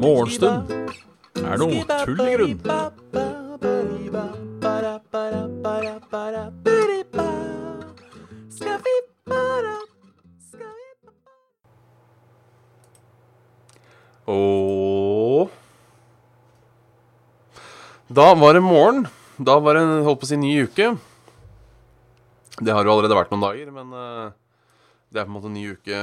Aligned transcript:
Morgenstund 0.00 0.70
er 1.44 1.60
noe 1.60 1.84
tull 2.04 2.20
i 2.24 2.34
grunn. 2.34 2.58
Og 14.30 15.50
Da 18.10 18.34
var 18.34 18.52
det 18.52 18.62
morgen. 18.62 19.06
Da 19.38 19.58
var 19.62 19.78
det 19.78 19.84
holdt 20.02 20.20
på 20.20 20.26
å 20.26 20.28
si 20.32 20.36
ny 20.36 20.50
uke. 20.66 20.96
Det 22.60 22.74
har 22.76 22.84
jo 22.84 22.92
allerede 22.92 23.16
vært 23.16 23.30
noen 23.32 23.46
dager, 23.46 23.70
men 23.72 23.92
eh, 23.96 24.32
det 25.10 25.20
er 25.20 25.26
på 25.26 25.32
en 25.32 25.36
måte 25.38 25.48
en 25.48 25.56
ny 25.56 25.64
uke. 25.74 26.00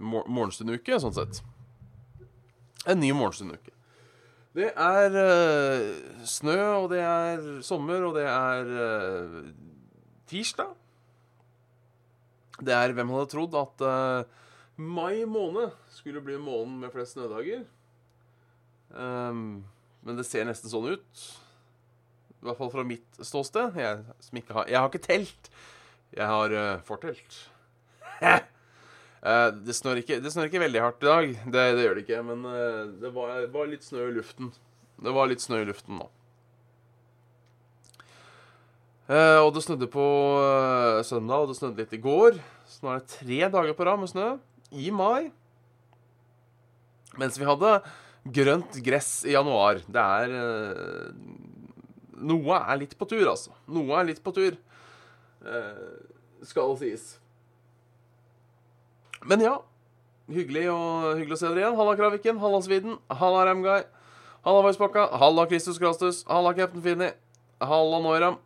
Mor 0.00 0.28
morgenstunduke, 0.30 1.00
sånn 1.02 1.16
sett. 1.16 1.42
En 2.88 3.00
ny 3.02 3.10
morgenstund-uke. 3.16 3.74
Det 4.56 4.70
er 4.72 5.14
uh, 5.14 6.22
snø, 6.26 6.58
og 6.80 6.86
det 6.90 7.02
er 7.04 7.42
sommer, 7.62 8.02
og 8.08 8.16
det 8.16 8.24
er 8.26 8.70
uh, 8.70 9.34
tirsdag. 10.30 10.72
Det 12.60 12.74
er 12.74 12.94
Hvem 12.96 13.12
hadde 13.14 13.30
trodd 13.30 13.54
at 13.60 13.84
uh, 13.84 14.24
mai 14.80 15.22
måned 15.28 15.70
skulle 15.94 16.22
bli 16.24 16.38
måneden 16.40 16.80
med 16.82 16.94
flest 16.94 17.14
snødager? 17.14 17.62
Um, 18.90 19.62
men 20.02 20.18
det 20.18 20.26
ser 20.26 20.48
nesten 20.48 20.72
sånn 20.72 20.96
ut. 20.96 21.26
I 22.40 22.48
hvert 22.48 22.58
fall 22.58 22.72
fra 22.72 22.86
mitt 22.88 23.20
ståsted. 23.20 23.76
Jeg, 23.78 24.02
har, 24.48 24.64
jeg 24.66 24.80
har 24.80 24.88
ikke 24.88 25.04
telt. 25.04 25.52
Jeg 26.16 26.26
har 26.26 26.52
uh, 26.54 26.80
fortelt. 26.86 27.36
uh, 28.20 28.40
det, 29.66 29.74
snør 29.76 30.00
ikke, 30.02 30.18
det 30.22 30.32
snør 30.34 30.48
ikke 30.50 30.62
veldig 30.64 30.82
hardt 30.82 31.04
i 31.04 31.08
dag. 31.10 31.34
Det, 31.44 31.66
det 31.76 31.84
gjør 31.84 31.98
det 31.98 32.04
ikke. 32.06 32.22
Men 32.26 32.46
uh, 32.48 32.88
det 33.02 33.12
var, 33.14 33.44
var 33.54 33.70
litt 33.70 33.86
snø 33.86 34.08
i 34.08 34.16
luften. 34.16 34.50
Det 35.00 35.14
var 35.14 35.30
litt 35.30 35.44
snø 35.44 35.62
i 35.62 35.68
luften 35.68 36.00
nå. 36.00 36.08
Og 39.10 39.48
det 39.56 39.64
snødde 39.64 39.88
på 39.90 40.02
søndag, 41.02 41.42
og 41.42 41.48
det 41.50 41.56
snødde 41.58 41.82
litt 41.82 41.94
i 41.96 41.98
går. 41.98 42.36
Så 42.70 42.84
nå 42.84 42.92
er 42.92 43.00
det 43.00 43.10
tre 43.10 43.38
dager 43.56 43.74
på 43.74 43.86
rad 43.88 43.98
med 43.98 44.10
snø 44.12 44.26
i 44.70 44.92
mai. 44.94 45.32
Mens 47.18 47.40
vi 47.40 47.48
hadde 47.48 47.72
grønt 48.38 48.78
gress 48.86 49.08
i 49.26 49.34
januar. 49.34 49.82
Det 49.82 50.04
er 50.04 50.36
Noe 52.22 52.60
er 52.60 52.78
litt 52.84 52.94
på 53.00 53.08
tur, 53.10 53.24
altså. 53.32 53.50
Noe 53.66 53.98
er 53.98 54.12
litt 54.12 54.22
på 54.22 54.30
tur. 54.36 54.54
Eh, 55.46 56.44
skal 56.46 56.76
sies. 56.80 57.18
Men 59.24 59.42
ja. 59.44 59.58
Hyggelig, 60.30 60.68
og, 60.70 61.16
hyggelig 61.18 61.34
å 61.34 61.40
se 61.40 61.48
dere 61.48 61.64
igjen. 61.64 61.78
Halla, 61.78 61.96
Kraviken. 61.98 62.38
Halla, 62.42 62.60
Sviden. 62.62 62.98
Halla, 63.10 63.46
Ramguy. 63.48 63.82
Halla, 64.46 64.62
Voicepakka. 64.66 65.08
Halla, 65.20 65.46
Kristus 65.50 65.80
Krastus. 65.80 66.22
Halla, 66.28 66.52
Captain 66.54 66.84
Finni. 66.84 67.10
Halla, 67.60 67.98
Noiram. 68.04 68.38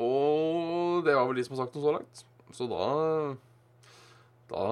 Og 0.00 1.04
det 1.06 1.14
var 1.14 1.28
vel 1.28 1.38
de 1.38 1.44
som 1.46 1.54
har 1.54 1.66
sagt 1.66 1.76
noe 1.76 1.84
så 1.84 1.92
langt. 1.98 2.24
Så 2.54 2.66
da 2.70 2.86
Da 4.50 4.64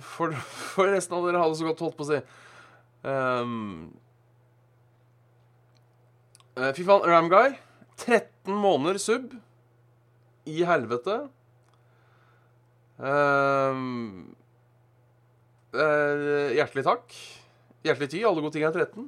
får 0.00 0.92
resten 0.92 1.16
av 1.16 1.24
dere 1.26 1.40
ha 1.40 1.48
det 1.48 1.58
så 1.58 1.66
godt, 1.66 1.80
holdt 1.84 1.96
på 1.98 2.06
å 2.06 2.10
si. 2.10 2.20
Um, 3.08 3.90
fy 6.76 6.84
faen, 6.86 7.06
Ramguy. 7.08 7.56
13 7.98 8.54
måneder 8.54 9.00
sub. 9.02 9.32
I 10.48 10.64
helvete. 10.68 11.18
Um, 12.98 14.34
uh, 15.74 16.50
hjertelig 16.56 16.86
takk. 16.86 17.14
Hjertelig 17.86 18.10
ty. 18.14 18.24
Alle 18.26 18.42
gode 18.42 18.56
ting 18.56 18.66
er 18.66 18.74
13. 18.74 19.06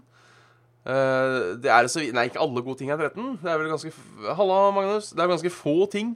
Uh, 0.81 1.57
det 1.61 1.69
er 1.69 1.89
så 1.93 2.01
Nei, 2.01 2.29
ikke 2.31 2.41
alle 2.41 2.63
gode 2.65 2.81
ting 2.81 2.93
er 2.93 3.01
13. 3.01 3.41
Det 3.43 3.51
er 3.51 3.59
vel 3.61 3.73
ganske 3.73 3.93
Halla, 4.37 4.61
Magnus. 4.77 5.11
Det 5.15 5.25
er 5.25 5.33
ganske 5.33 5.55
få 5.55 5.85
ting 5.93 6.15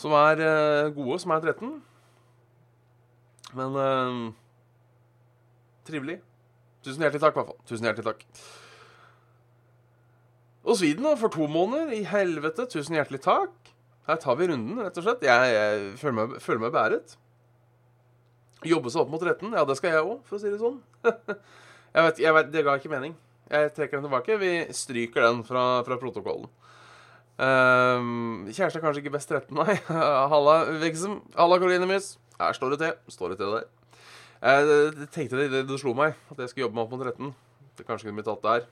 som 0.00 0.14
er 0.18 0.42
uh, 0.42 0.92
gode, 0.96 1.20
som 1.22 1.34
er 1.36 1.46
13. 1.52 1.72
Men 3.52 3.74
trivelig. 5.84 6.22
Tusen 6.82 7.04
hjertelig 7.04 7.20
takk, 7.20 7.34
i 7.34 7.38
hvert 7.38 7.50
fall. 7.50 7.58
Tusen 7.68 7.86
hjertelig 7.86 8.06
takk. 8.06 8.22
Og 10.62 10.78
Sweden, 10.78 11.04
da, 11.04 11.14
for 11.18 11.28
to 11.28 11.46
måneder. 11.46 11.92
I 11.92 12.02
helvete. 12.06 12.66
Tusen 12.70 12.96
hjertelig 12.96 13.20
takk. 13.22 13.61
Her 14.08 14.18
tar 14.22 14.38
vi 14.38 14.48
runden, 14.50 14.78
rett 14.82 14.96
og 14.98 15.04
slett. 15.06 15.26
Jeg, 15.26 15.52
jeg 15.54 15.90
føler, 16.00 16.16
meg, 16.18 16.38
føler 16.42 16.62
meg 16.64 16.72
bæret. 16.74 17.16
Jobbe 18.66 18.90
seg 18.90 19.02
opp 19.04 19.12
mot 19.12 19.22
retten. 19.26 19.54
Ja, 19.54 19.62
det 19.66 19.76
skal 19.78 19.94
jeg 19.94 20.06
òg, 20.06 20.22
for 20.26 20.38
å 20.38 20.42
si 20.42 20.50
det 20.50 20.58
sånn. 20.62 20.80
jeg 21.94 22.06
vet, 22.06 22.22
jeg 22.24 22.34
vet, 22.38 22.50
Det 22.54 22.64
ga 22.66 22.74
ikke 22.78 22.90
mening. 22.92 23.14
Jeg 23.52 23.70
trekker 23.76 23.98
den 23.98 24.08
tilbake. 24.08 24.38
Vi 24.40 24.52
stryker 24.74 25.26
den 25.26 25.42
fra, 25.46 25.64
fra 25.86 25.98
protokollen. 26.00 26.50
Um, 27.42 28.44
kjæreste 28.52 28.78
er 28.78 28.84
kanskje 28.84 29.02
ikke 29.02 29.14
best 29.16 29.30
13, 29.32 29.54
nei. 29.56 29.78
Halla, 30.32 30.56
Vigsum. 30.82 31.20
Halla, 31.38 31.58
Karoline 31.62 31.88
Mys. 31.90 32.16
Her 32.38 32.58
står 32.58 32.74
det 32.74 32.82
til. 32.82 33.14
Står 33.14 33.34
det 33.34 33.40
til 33.42 33.54
der. 33.56 33.70
Jeg 34.42 35.08
tenkte 35.14 35.38
det, 35.38 35.50
det, 35.52 35.62
det 35.68 35.78
slo 35.78 35.94
meg, 35.94 36.16
at 36.30 36.42
jeg 36.42 36.50
skulle 36.50 36.66
jobbe 36.66 36.78
meg 36.78 36.86
opp 36.86 36.96
mot 36.96 37.04
13. 37.06 37.30
Det 37.78 37.86
kanskje 37.86 38.08
kunne 38.08 38.18
blitt 38.18 38.30
tatt 38.30 38.42
der. 38.46 38.66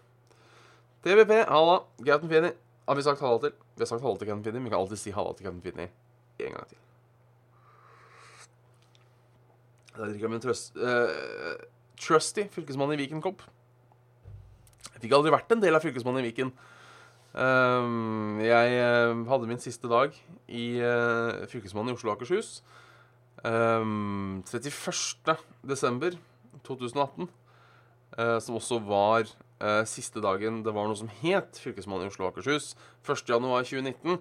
TVP, 1.06 1.36
halla. 1.48 1.80
Gauten 2.02 2.30
Fini. 2.30 2.50
Har 2.90 2.98
vi 2.98 3.04
sagt 3.06 3.20
halla 3.22 3.38
til? 3.38 3.52
Vi 3.76 3.84
har 3.84 3.86
sagt 3.86 4.02
halla 4.02 4.18
til 4.18 4.26
Kevin 4.26 4.40
Finney, 4.42 4.58
men 4.58 4.66
vi 4.66 4.70
kan 4.72 4.80
alltid 4.82 4.98
si 4.98 5.12
halla 5.14 5.30
til 5.38 5.46
Kevin 5.46 5.60
Finney 5.62 5.92
en 6.42 6.54
gang 6.56 6.64
til. 6.66 6.78
Da 9.92 10.08
drikker 10.08 10.24
jeg 10.26 10.32
min 10.32 10.42
trust... 10.42 10.74
uh, 10.74 11.60
trusty 12.00 12.48
fylkesmann 12.50 12.90
i 12.96 12.98
Viken-kopp. 12.98 13.44
Jeg 14.96 15.04
fikk 15.04 15.14
aldri 15.14 15.30
vært 15.36 15.54
en 15.54 15.62
del 15.62 15.78
av 15.78 15.84
fylkesmannen 15.84 16.24
i 16.24 16.32
Viken. 16.32 16.50
Um, 17.30 18.40
jeg 18.42 18.80
uh, 18.82 19.22
hadde 19.28 19.50
min 19.52 19.62
siste 19.62 19.86
dag 19.92 20.16
i 20.50 20.64
uh, 20.82 21.46
fylkesmannen 21.52 21.92
i 21.92 21.94
Oslo 21.94 22.10
og 22.10 22.16
Akershus. 22.16 22.56
Um, 23.46 24.42
31. 24.50 25.38
desember 25.62 26.18
2018, 26.66 27.30
som 28.42 28.56
også 28.58 28.80
var 28.84 29.30
Uh, 29.60 29.82
siste 29.84 30.22
dagen 30.24 30.62
det 30.64 30.72
var 30.72 30.88
noe 30.88 30.96
som 30.96 31.10
het 31.20 31.58
fylkesmann 31.60 32.04
i 32.04 32.08
Oslo 32.08 32.26
og 32.26 32.32
Akershus. 32.32 32.72
1.1.2019 33.04 34.20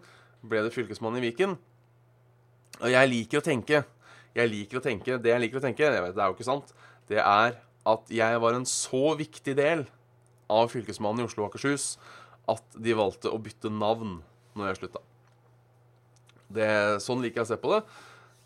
ble 0.50 0.64
det 0.66 0.74
fylkesmann 0.76 1.16
i 1.20 1.24
Viken. 1.24 1.56
Og 2.80 2.92
jeg 2.92 3.12
liker 3.12 3.42
å 3.42 3.44
tenke 3.44 3.82
Jeg 4.38 4.48
liker 4.48 4.80
å 4.80 4.84
tenke 4.84 5.18
Det 5.20 5.32
jeg 5.34 5.42
liker 5.42 5.60
å 5.60 5.64
tenke, 5.64 5.84
jeg 5.84 6.04
vet, 6.04 6.14
det 6.16 6.22
er 6.24 6.30
jo 6.30 6.36
ikke 6.38 6.48
sant, 6.48 6.70
det 7.10 7.18
er 7.20 7.58
at 7.90 8.12
jeg 8.14 8.42
var 8.44 8.56
en 8.56 8.68
så 8.70 9.16
viktig 9.20 9.56
del 9.58 9.84
av 10.52 10.70
fylkesmannen 10.72 11.24
i 11.24 11.28
Oslo 11.28 11.46
og 11.46 11.50
Akershus 11.50 11.94
at 12.50 12.78
de 12.78 12.96
valgte 12.98 13.32
å 13.32 13.40
bytte 13.42 13.72
navn 13.74 14.20
når 14.58 14.70
jeg 14.70 14.80
slutta. 14.80 15.02
Det, 16.50 16.70
sånn 17.06 17.22
liker 17.24 17.42
jeg 17.42 17.48
å 17.48 17.50
se 17.52 17.60
på 17.62 17.74
det. 17.76 17.82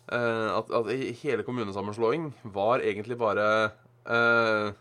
Uh, 0.04 0.60
at, 0.60 0.72
at, 0.76 0.90
hele 1.22 1.44
kommunesammenslåing 1.46 2.28
var 2.52 2.84
egentlig 2.84 3.16
bare 3.20 3.46
uh, 4.04 4.74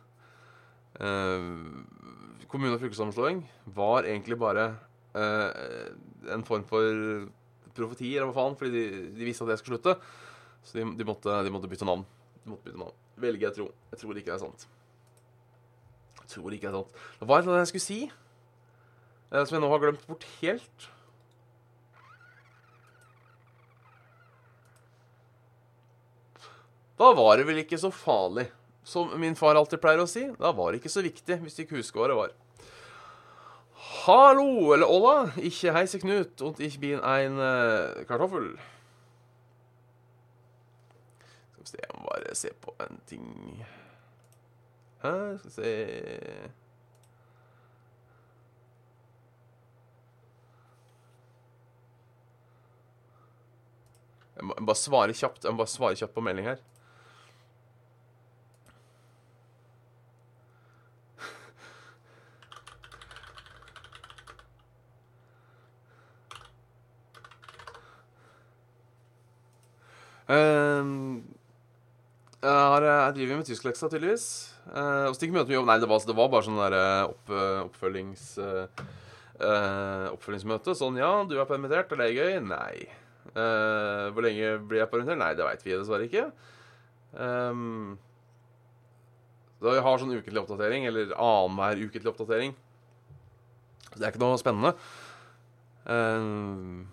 kommune- 0.98 2.76
og 2.76 2.81
fylkessammenslåing 2.84 3.42
var 3.76 4.06
egentlig 4.06 4.38
bare 4.38 4.68
eh, 5.18 5.50
en 6.34 6.46
form 6.46 6.66
for 6.70 7.30
profeti, 7.74 8.14
eller 8.16 8.30
hva 8.30 8.38
faen, 8.38 8.58
fordi 8.59 8.72
de, 8.74 8.84
de, 9.18 9.26
visste 9.26 9.46
at 9.46 9.54
det 9.54 9.59
skulle 9.62 9.80
slutte. 9.80 9.98
Så 10.64 10.78
de, 10.78 10.86
de, 11.00 11.08
måtte, 11.08 11.34
de, 11.44 11.52
måtte, 11.54 11.70
bytte 11.72 11.88
navn. 11.88 12.06
De 12.44 12.54
måtte 12.54 12.70
bytte 12.70 12.80
navn. 12.80 12.98
Velge, 13.24 13.48
jeg 13.48 13.58
tro. 13.58 13.70
Jeg 13.92 14.02
tror 14.02 14.20
ikke 14.20 14.31
det 14.31 14.36
er 14.38 14.44
sant. 14.46 14.68
Jeg 16.22 16.31
tror 16.36 16.56
ikke 16.56 16.68
det 16.68 16.72
er 16.72 16.80
sant. 16.80 17.06
Det 17.20 17.30
var 17.30 17.48
noe 17.48 17.62
jeg 17.62 17.72
skulle 17.74 17.88
si, 17.90 18.02
eh, 18.08 19.44
som 19.44 19.58
jeg 19.58 19.64
nå 19.64 19.72
har 19.74 19.84
glemt 19.84 20.06
bort 20.10 20.28
helt. 20.40 20.90
Da 27.01 27.10
var 27.18 27.40
det 27.40 27.48
vel 27.50 27.63
ikke 27.63 27.81
så 27.81 27.90
farlig. 27.92 28.45
Som 28.83 29.13
min 29.19 29.35
far 29.35 29.56
alltid 29.56 29.80
pleier 29.81 30.03
å 30.03 30.07
si, 30.09 30.25
da 30.39 30.51
var 30.56 30.71
det 30.71 30.81
ikke 30.81 30.91
så 30.91 31.03
viktig 31.06 31.39
hvis 31.44 31.56
du 31.56 31.62
ikke 31.63 31.80
husker 31.80 32.01
hva 32.01 32.09
det 32.12 32.18
var. 32.19 32.33
Hallo, 34.03 34.74
eller 34.75 34.89
olla, 34.89 35.15
ikke 35.39 35.71
heise 35.75 36.00
Knut 36.00 36.41
und 36.44 36.59
ich 36.59 36.80
bin 36.80 37.00
ein 37.00 37.39
uh, 37.39 38.03
kartoffel. 38.07 38.51
Skal 41.53 41.63
vi 41.63 41.69
se, 41.71 41.80
jeg 41.80 41.95
må 41.95 42.09
bare 42.09 42.35
se 42.35 42.51
på 42.59 42.75
en 42.83 43.00
ting 43.07 43.30
Her, 45.03 45.38
skal 45.39 45.50
vi 45.50 45.56
se 45.56 45.71
Jeg 54.35 54.50
må 54.50 54.56
bare 54.59 54.75
svare 54.75 55.15
kjapt, 55.15 55.45
jeg 55.45 55.53
må 55.53 55.62
bare 55.62 55.71
svare 55.71 55.95
kjapt 55.95 56.15
på 56.15 56.24
melding 56.25 56.50
her. 56.50 56.62
Jeg, 72.44 72.57
har, 72.74 72.85
jeg 72.88 73.15
driver 73.18 73.39
med 73.39 73.47
tyskleksa, 73.50 73.89
tydeligvis. 73.91 74.25
Uh, 74.68 75.09
og 75.09 75.18
stikker 75.18 75.35
møte 75.35 75.50
med 75.51 75.57
jobb 75.57 75.68
Nei, 75.68 75.80
det 75.83 75.89
var, 75.91 76.03
det 76.07 76.15
var 76.15 76.30
bare 76.31 76.45
sånn 76.47 76.62
der 76.62 76.75
eh, 76.80 77.12
opp, 77.12 77.33
oppfølgings... 77.68 78.25
Uh, 78.39 78.68
oppfølgingsmøte. 80.13 80.75
Sånn, 80.77 80.95
ja, 81.01 81.12
du 81.27 81.33
er 81.35 81.50
permittert, 81.50 81.91
er 81.91 82.00
det 82.00 82.13
gøy? 82.15 82.38
Nei. 82.47 82.85
Hvor 83.33 84.24
lenge 84.24 84.53
blir 84.69 84.83
jeg 84.83 84.91
permittert? 84.91 85.19
Nei, 85.19 85.33
det 85.35 85.44
veit 85.44 85.65
vi 85.65 85.74
dessverre 85.74 86.06
ikke. 86.07 86.27
Um, 87.18 87.97
så 89.63 89.74
vi 89.74 89.83
har 89.85 90.00
sånn 90.00 90.12
ukentlig 90.12 90.41
oppdatering, 90.41 90.88
eller 90.89 91.12
annenhver 91.15 91.83
ukentlig 91.85 92.12
oppdatering. 92.13 92.56
Så 93.89 93.95
det 93.95 94.07
er 94.07 94.13
ikke 94.13 94.24
noe 94.24 94.39
spennende. 94.41 94.74
Um, 95.88 96.88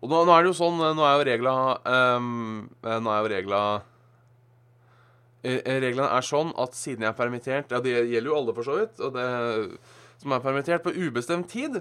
og 0.00 0.08
nå, 0.08 0.24
nå, 0.24 0.32
er 0.32 0.44
det 0.44 0.48
jo 0.48 0.56
sånn 0.56 0.78
Nå 0.80 1.04
er 1.04 1.18
jo 1.18 1.24
regla 1.28 1.54
um, 2.16 2.68
Nå 2.80 3.10
er 3.12 3.18
jo 3.20 3.30
regla 3.34 3.62
Reglene 5.44 6.08
er 6.08 6.24
sånn 6.24 6.54
at 6.60 6.76
siden 6.76 7.04
jeg 7.04 7.12
er 7.12 7.18
permittert 7.18 7.72
Ja, 7.72 7.80
det 7.84 7.92
gjelder 8.08 8.30
jo 8.30 8.36
alle, 8.38 8.54
for 8.56 8.66
så 8.66 8.76
vidt. 8.80 9.00
Og 9.00 9.14
det 9.16 9.26
som 10.20 10.34
er 10.36 10.42
permittert 10.44 10.84
på 10.84 10.92
ubestemt 10.92 11.48
tid, 11.48 11.78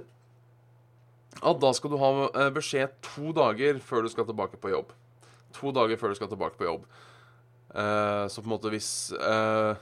at 1.39 1.60
da 1.60 1.71
skal 1.75 1.92
du 1.92 1.98
ha 2.00 2.12
eh, 2.30 2.51
beskjed 2.56 2.94
to 3.04 3.33
dager 3.36 3.81
før 3.83 4.06
du 4.06 4.12
skal 4.13 4.27
tilbake 4.30 4.60
på 4.62 4.71
jobb. 4.71 4.94
To 5.60 5.74
dager 5.75 6.00
før 6.00 6.13
du 6.13 6.19
skal 6.19 6.31
tilbake 6.31 6.56
på 6.60 6.68
jobb. 6.69 6.88
Uh, 7.69 8.25
så 8.31 8.42
på 8.42 8.48
en 8.48 8.54
måte 8.56 8.71
hvis 8.74 9.12
uh, 9.13 9.75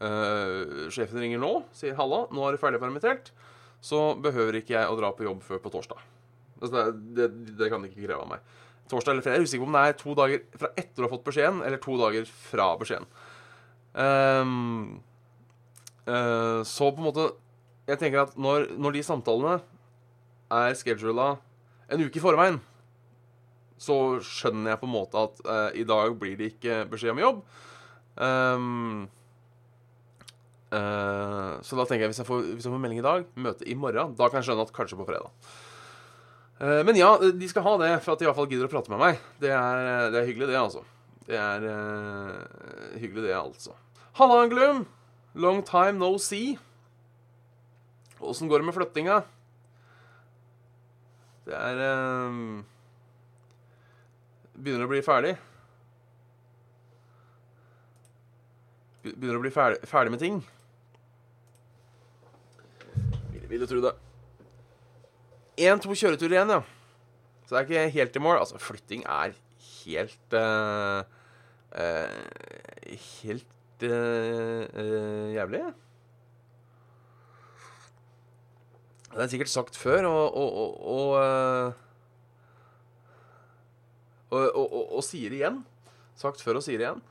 uh, 0.00 0.86
sjefen 0.88 1.20
ringer 1.20 1.42
nå, 1.42 1.50
sier 1.76 1.98
'halla, 1.98 2.22
nå 2.32 2.46
er 2.46 2.54
du 2.54 2.62
ferdig 2.62 2.80
permittert', 2.80 3.34
så 3.84 4.14
behøver 4.16 4.60
ikke 4.60 4.78
jeg 4.78 4.88
å 4.88 4.96
dra 4.96 5.10
på 5.12 5.26
jobb 5.26 5.42
før 5.44 5.60
på 5.60 5.74
torsdag. 5.74 6.00
Altså, 6.60 6.90
det, 6.92 7.26
det, 7.26 7.56
det, 7.58 7.68
kan 7.72 7.82
de 7.82 7.90
ikke 7.90 8.06
kreve 8.06 8.22
av 8.22 8.30
meg. 8.30 8.56
Torsdag 8.90 9.14
eller 9.14 9.24
fredag. 9.24 9.38
Jeg 9.38 9.42
er 9.42 9.48
usikker 9.48 9.64
på 9.64 9.70
om 9.70 9.76
det 9.78 9.84
er 9.86 9.98
to 9.98 10.16
dager 10.18 10.42
fra 10.60 10.72
etter 10.74 10.96
du 10.98 11.06
har 11.06 11.12
fått 11.12 11.28
beskjeden, 11.28 11.60
eller 11.66 11.82
to 11.82 11.98
dager 12.00 12.32
fra 12.50 12.66
beskjeden. 12.80 13.06
Um, 13.94 14.98
uh, 16.06 16.60
så 16.66 16.92
på 16.94 17.02
en 17.02 17.08
måte 17.08 17.24
Jeg 17.90 17.98
tenker 17.98 18.20
at 18.22 18.36
når, 18.38 18.68
når 18.78 18.94
de 18.94 19.00
samtalene 19.02 19.56
er 20.54 20.76
schedula 20.78 21.32
en 21.90 22.04
uke 22.06 22.20
i 22.20 22.22
forveien, 22.22 22.60
så 23.80 23.96
skjønner 24.22 24.74
jeg 24.74 24.80
på 24.82 24.86
en 24.86 24.92
måte 24.92 25.24
at 25.24 25.40
uh, 25.46 25.70
i 25.74 25.86
dag 25.88 26.12
blir 26.20 26.36
det 26.38 26.52
ikke 26.52 26.84
beskjed 26.90 27.16
om 27.16 27.22
jobb. 27.22 27.40
Um, 28.20 29.08
uh, 30.70 31.56
så 31.64 31.78
da 31.78 31.86
tenker 31.88 32.04
jeg 32.04 32.12
hvis 32.12 32.22
jeg, 32.22 32.28
får, 32.28 32.44
hvis 32.52 32.68
jeg 32.68 32.74
får 32.74 32.84
melding 32.84 33.00
i 33.00 33.06
dag, 33.06 33.26
møte 33.40 33.66
i 33.66 33.74
morgen, 33.78 34.14
da 34.18 34.28
kan 34.28 34.38
jeg 34.38 34.50
skjønne 34.50 34.68
at 34.68 34.74
kanskje 34.76 35.00
på 35.00 35.08
fredag. 35.08 35.32
Eh, 36.60 36.84
men 36.84 36.96
ja, 36.96 37.18
de 37.18 37.48
skal 37.48 37.64
ha 37.64 37.76
det 37.80 37.92
for 38.04 38.12
at 38.12 38.20
de 38.20 38.26
i 38.26 38.28
hvert 38.28 38.36
fall 38.36 38.48
gidder 38.50 38.68
å 38.68 38.72
prate 38.72 38.92
med 38.92 39.00
meg. 39.00 39.20
Det 39.40 39.52
er, 39.54 40.10
det 40.12 40.20
er 40.20 40.26
hyggelig, 40.28 40.50
det, 40.50 40.58
altså. 40.60 40.82
Det 41.24 41.38
er 41.38 41.62
uh, 41.64 42.96
hyggelig, 42.98 43.28
det, 43.28 43.36
altså. 43.38 43.76
Halla, 44.18 44.42
Anglum. 44.44 44.82
Long 45.40 45.62
time 45.64 45.96
no 46.00 46.18
see. 46.20 46.58
Åssen 48.20 48.50
går 48.50 48.60
det 48.60 48.68
med 48.68 48.76
flyttinga? 48.76 49.20
Det 51.46 51.56
er 51.56 51.80
uh, 51.80 52.34
Begynner 54.60 54.84
å 54.84 54.90
bli 54.90 55.00
ferdig. 55.06 55.32
Begynner 59.06 59.40
å 59.40 59.46
bli 59.46 59.54
ferdig, 59.54 59.80
ferdig 59.88 60.12
med 60.12 60.20
ting. 60.20 60.42
Vil, 63.32 63.48
vil 63.48 63.64
du 63.64 63.68
tro 63.70 63.80
det 63.86 63.96
én-to 65.60 65.94
kjøreturer 65.94 66.38
igjen, 66.38 66.54
ja. 66.56 66.60
Så 67.50 67.56
det 67.56 67.60
er 67.60 67.66
ikke 67.66 67.94
helt 67.96 68.16
i 68.16 68.20
mål. 68.22 68.36
Altså, 68.38 68.58
flytting 68.62 69.00
er 69.10 69.32
helt 69.80 70.34
uh, 70.38 71.02
uh, 71.74 72.20
Helt 73.22 73.82
uh, 73.82 75.34
jævlig. 75.34 75.62
Det 79.10 79.24
er 79.24 79.32
sikkert 79.32 79.50
sagt 79.50 79.76
før, 79.76 80.06
og 80.06 80.36
og, 84.30 84.54
og, 84.54 84.94
og, 84.94 85.02
sier 85.02 85.34
igjen. 85.34 85.64
Sagt 86.14 86.42
før 86.42 86.60
og 86.60 86.62
sier 86.62 86.78
igjen. 86.78 87.02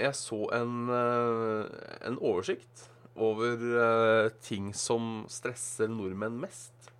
jeg 0.00 0.14
så 0.16 0.38
en, 0.56 0.88
en 0.88 2.16
oversikt 2.18 2.86
over 3.14 4.30
ting 4.40 4.72
som 4.72 5.26
stresser 5.28 5.92
nordmenn 5.92 6.40
mest. 6.40 6.91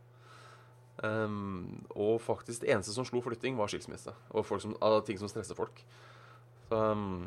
Um, 1.02 1.82
og 1.98 2.20
faktisk 2.22 2.62
det 2.62 2.70
eneste 2.70 2.94
som 2.94 3.06
slo 3.06 3.20
flytting, 3.24 3.56
var 3.58 3.70
skilsmisse. 3.70 4.14
Og 4.30 4.46
som, 4.62 4.76
av 4.78 5.00
ting 5.06 5.18
som 5.18 5.30
stresser 5.30 5.58
folk. 5.58 5.82
Så 6.68 6.78
um, 6.78 7.24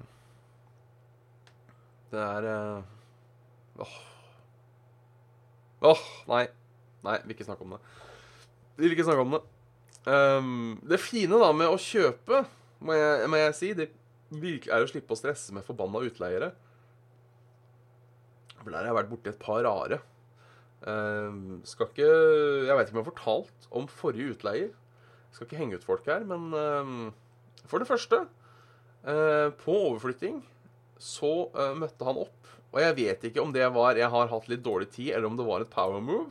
Det 2.11 2.21
er 2.21 2.47
uh, 2.47 3.83
Åh. 3.83 3.97
Åh, 5.85 6.05
nei. 6.31 6.45
Nei, 7.05 7.19
vil 7.25 7.35
ikke 7.35 7.47
snakke 7.47 7.65
om 7.67 7.75
det. 7.75 7.81
Vil 8.79 8.95
ikke 8.95 9.05
snakke 9.05 9.25
om 9.25 9.35
det. 9.35 9.43
Um, 10.05 10.79
det 10.85 11.01
fine 11.01 11.37
da 11.41 11.51
med 11.53 11.69
å 11.69 11.77
kjøpe, 11.81 12.45
må 12.85 12.95
jeg, 12.95 13.29
må 13.29 13.41
jeg 13.41 13.55
si, 13.57 13.73
det 13.77 13.89
er 14.39 14.83
å 14.83 14.89
slippe 14.89 15.13
å 15.13 15.19
stresse 15.19 15.53
med 15.53 15.65
forbanna 15.67 16.01
utleiere. 16.05 16.53
For 18.61 18.71
der 18.71 18.81
har 18.81 18.89
jeg 18.89 18.97
vært 19.01 19.11
borti 19.11 19.31
et 19.33 19.41
par 19.41 19.61
rare. 19.67 19.99
Uh, 20.85 21.57
skal 21.65 21.87
ikke 21.89 22.05
Jeg 22.67 22.75
veit 22.77 22.85
ikke 22.85 22.93
om 22.93 22.99
jeg 22.99 23.05
har 23.05 23.11
fortalt 23.11 23.69
om 23.73 23.87
forrige 23.89 24.35
utleier. 24.35 24.73
Skal 25.33 25.47
ikke 25.47 25.57
henge 25.59 25.79
ut 25.79 25.85
folk 25.87 26.05
her, 26.09 26.25
men 26.29 26.51
uh, 26.53 27.63
for 27.65 27.81
det 27.81 27.89
første 27.89 28.21
uh, 28.21 29.49
På 29.63 29.79
overflytting 29.89 30.43
så 31.01 31.49
eh, 31.51 31.73
møtte 31.75 32.05
han 32.07 32.15
opp. 32.21 32.51
Og 32.71 32.77
jeg 32.79 32.95
vet 32.95 33.25
ikke 33.27 33.41
om 33.43 33.49
det 33.51 33.65
var 33.75 33.97
jeg 33.99 34.07
har 34.13 34.29
hatt 34.31 34.45
litt 34.47 34.61
dårlig 34.63 34.87
tid, 34.93 35.09
eller 35.11 35.27
om 35.27 35.35
det 35.35 35.43
var 35.45 35.61
et 35.61 35.69
power 35.69 35.99
move. 35.99 36.29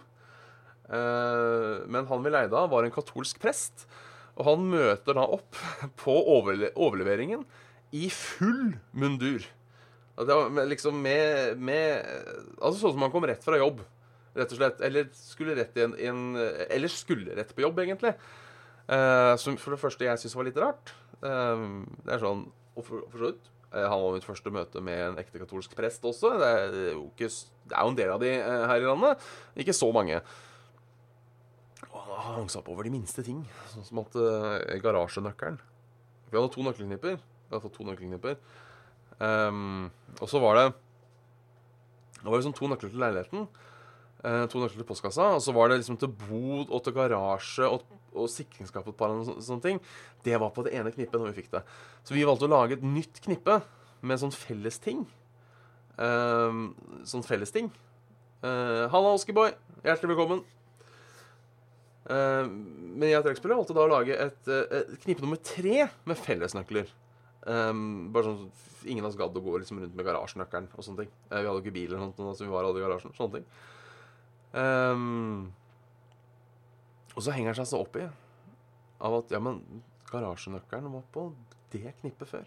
men 0.88 2.08
han 2.08 2.24
vi 2.24 2.32
leide 2.32 2.56
av, 2.56 2.70
var 2.72 2.88
en 2.88 2.94
katolsk 2.94 3.42
prest. 3.44 3.84
Og 4.40 4.48
han 4.48 4.64
møter 4.72 5.20
da 5.20 5.26
opp 5.36 5.60
på 6.00 6.16
overle 6.16 6.72
overleveringen 6.72 7.44
i 7.92 8.08
full 8.08 8.72
mundur. 8.96 9.44
Liksom 10.16 10.96
med, 11.04 11.60
med 11.60 12.08
Altså 12.56 12.78
sånn 12.80 12.96
som 12.96 13.04
han 13.04 13.12
kom 13.12 13.28
rett 13.28 13.44
fra 13.44 13.60
jobb 13.60 13.84
rett 14.34 14.52
og 14.54 14.58
slett. 14.60 14.82
Eller 14.86 15.08
skulle 15.16 15.56
rett, 15.58 15.76
i 15.78 15.84
en, 15.86 15.96
en, 15.98 16.22
eller 16.68 16.92
skulle 16.92 17.36
rett 17.36 17.54
på 17.54 17.64
jobb, 17.64 17.82
egentlig. 17.84 18.14
Uh, 18.84 19.32
som 19.40 19.56
for 19.56 19.72
det 19.72 19.80
første 19.80 20.04
jeg 20.04 20.20
syns 20.20 20.36
var 20.36 20.48
litt 20.48 20.60
rart. 20.60 20.92
Uh, 21.24 21.82
det 22.04 22.16
er 22.16 22.20
sånn 22.20 22.42
Og 22.76 22.84
for, 22.84 23.04
for 23.08 23.20
så 23.20 23.30
vidt. 23.30 23.52
Uh, 23.72 23.84
han 23.88 24.00
var 24.02 24.16
mitt 24.16 24.26
første 24.26 24.52
møte 24.52 24.82
med 24.84 25.00
en 25.06 25.20
ekte 25.22 25.40
katolsk 25.40 25.76
prest 25.78 26.04
også. 26.04 26.34
Det 26.40 26.50
er, 26.50 26.80
jo, 26.92 27.06
ikke, 27.14 27.30
det 27.70 27.78
er 27.78 27.86
jo 27.86 27.92
en 27.94 28.00
del 28.00 28.12
av 28.16 28.24
de 28.24 28.32
her 28.34 28.82
i 28.82 28.88
landet. 28.88 29.30
Ikke 29.64 29.76
så 29.76 29.88
mange. 29.94 30.20
Og 31.88 32.02
han 32.10 32.42
hang 32.42 32.50
seg 32.50 32.60
opp 32.60 32.72
over 32.74 32.86
de 32.86 32.92
minste 32.92 33.24
ting. 33.26 33.40
Sånn 33.72 33.86
som 33.86 34.02
at 34.02 34.18
garasjenøkkelen 34.82 35.58
Vi 36.28 36.36
hadde 36.36 36.52
to 36.54 36.66
nøkkelknipper. 36.66 37.18
Vi 37.18 37.54
hadde 37.54 37.64
fått 37.64 37.76
to 37.78 37.86
nøkkelknipper. 37.88 38.38
Um, 39.20 39.92
og 40.18 40.26
så 40.26 40.40
var 40.42 40.56
det 40.58 40.64
Det 42.18 42.26
var 42.26 42.40
liksom 42.40 42.56
to 42.56 42.66
nøkler 42.70 42.90
til 42.90 43.02
leiligheten. 43.02 43.46
Eh, 44.24 44.46
to 44.48 44.60
nøkler 44.60 44.80
til 44.80 44.88
postkassa. 44.88 45.34
Og 45.36 45.42
så 45.44 45.52
var 45.52 45.68
det 45.68 45.82
liksom 45.82 45.98
til 46.00 46.12
bod 46.16 46.72
og 46.72 46.80
til 46.84 46.96
garasje 46.96 47.68
og, 47.68 47.84
og 48.16 48.30
sikringsskap 48.32 48.88
og 48.88 49.04
og 49.04 49.34
sånne 49.44 49.64
ting. 49.64 49.80
Det 50.24 50.38
var 50.40 50.54
på 50.54 50.64
det 50.64 50.72
ene 50.78 50.92
knippet 50.94 51.20
når 51.20 51.32
vi 51.32 51.42
fikk 51.42 51.52
det. 51.52 51.64
Så 52.04 52.16
vi 52.16 52.24
valgte 52.24 52.48
å 52.48 52.54
lage 52.54 52.78
et 52.78 52.86
nytt 52.86 53.20
knippe 53.24 53.60
med 54.04 54.20
sånn 54.20 54.32
fellesting. 54.32 55.04
Uh, 55.94 56.72
sånn 57.06 57.24
fellesting. 57.24 57.68
Uh, 58.44 58.88
Halla, 58.92 59.12
Oskeboy. 59.14 59.52
Hjertelig 59.84 60.14
velkommen. 60.14 60.42
Uh, 62.04 62.48
men 62.48 63.08
jeg 63.10 63.20
og 63.20 63.28
trekkspillet 63.28 63.60
valgte 63.60 63.76
da 63.76 63.84
å 63.84 63.92
lage 63.92 64.16
et, 64.16 64.50
et, 64.50 64.96
knippe 65.04 65.24
nummer 65.24 65.40
tre 65.40 65.86
med 66.08 66.20
fellesnøkler. 66.20 66.88
Um, 67.44 68.08
bare 68.12 68.30
sånn 68.30 68.46
Ingen 68.88 69.06
av 69.06 69.14
oss 69.14 69.16
gadd 69.16 69.36
å 69.36 69.40
gå 69.40 69.52
liksom 69.56 69.78
rundt 69.80 69.94
med 69.96 70.04
garasjenøkkelen 70.04 70.66
og 70.76 70.84
sånne 70.84 71.04
ting. 71.04 71.12
vi 71.30 71.38
hadde 71.38 71.54
jo 71.56 71.62
ikke 71.62 71.72
bil 71.72 71.94
eller 71.94 72.10
noe 72.10 72.34
så 72.36 72.44
vi 72.44 72.50
var 72.52 72.66
alle 72.68 72.82
i 72.82 72.84
garasjen. 72.84 73.14
Sånne 73.16 73.38
ting. 73.38 73.46
Um, 74.54 75.50
og 77.14 77.22
så 77.22 77.34
henger 77.34 77.52
han 77.52 77.58
seg 77.58 77.70
så 77.72 77.80
opp 77.82 77.96
i 77.98 78.04
av 79.04 79.16
at 79.18 79.32
ja, 79.34 79.40
men 79.42 79.58
garasjenøkkelen 80.10 80.92
var 80.94 81.06
på 81.14 81.28
det 81.74 81.90
knippet 82.00 82.30
før. 82.30 82.44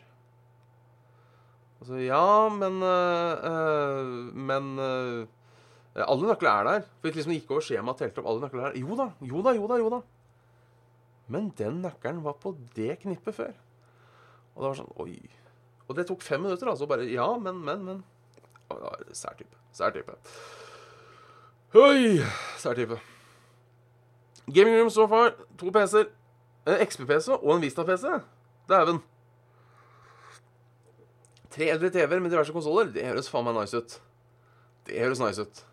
Altså, 1.77 1.99
ja, 2.01 2.49
men 2.49 2.81
øh, 2.81 4.33
Men 4.33 4.79
øh, 4.79 5.27
alle 5.95 6.27
nøkler 6.27 6.49
er 6.49 6.63
der. 6.63 6.85
For 7.01 7.09
vi 7.09 7.19
liksom 7.19 7.33
gikk 7.35 7.51
over 7.51 7.65
skjemaet 7.65 7.95
og 7.95 8.01
telte 8.01 8.23
opp 8.23 8.29
alle 8.31 8.47
nøkler 8.47 8.69
der. 8.69 8.79
Jo 8.81 8.97
da, 8.97 9.09
jo 9.21 9.43
da, 9.45 9.53
jo 9.57 9.67
da. 9.67 9.77
jo 9.83 9.89
da. 9.93 10.01
Men 11.27 11.51
den 11.57 11.81
nøkkelen 11.83 12.23
var 12.23 12.39
på 12.41 12.55
det 12.75 12.99
knippet 13.03 13.35
før. 13.35 13.53
Og 14.55 14.63
det 14.63 14.69
var 14.69 14.79
sånn 14.79 14.95
Oi. 15.03 15.19
Og 15.87 15.95
det 15.95 16.07
tok 16.09 16.23
fem 16.25 16.41
minutter, 16.43 16.69
altså. 16.71 16.87
Bare 16.89 17.05
Ja, 17.07 17.27
men, 17.37 17.61
men, 17.65 17.85
men. 17.85 18.03
Sær 19.15 19.37
type. 19.39 19.59
Sær 19.75 19.93
type. 19.95 20.17
Oi, 21.75 22.23
særtype. 22.57 22.95
Gaming 24.47 24.77
room 24.79 24.89
so 24.89 25.07
far. 25.07 25.33
To 25.59 25.71
PC-er. 25.71 26.07
En 26.67 26.79
XP-PC 26.87 27.27
og 27.35 27.55
en 27.55 27.61
Vista-PC. 27.61 28.05
Dæven. 28.69 29.01
Tre 31.51 31.67
eldre 31.73 31.89
TV-er 31.89 32.19
med 32.23 32.31
diverse 32.31 32.53
konsoller. 32.55 32.87
Det 32.93 33.03
høres 33.03 33.27
faen 33.31 33.43
meg 33.43 33.57
nice 33.57 33.75
ut. 33.75 33.97
Det 34.87 34.99
høres 35.01 35.19
nice 35.19 35.43
ut. 35.43 35.63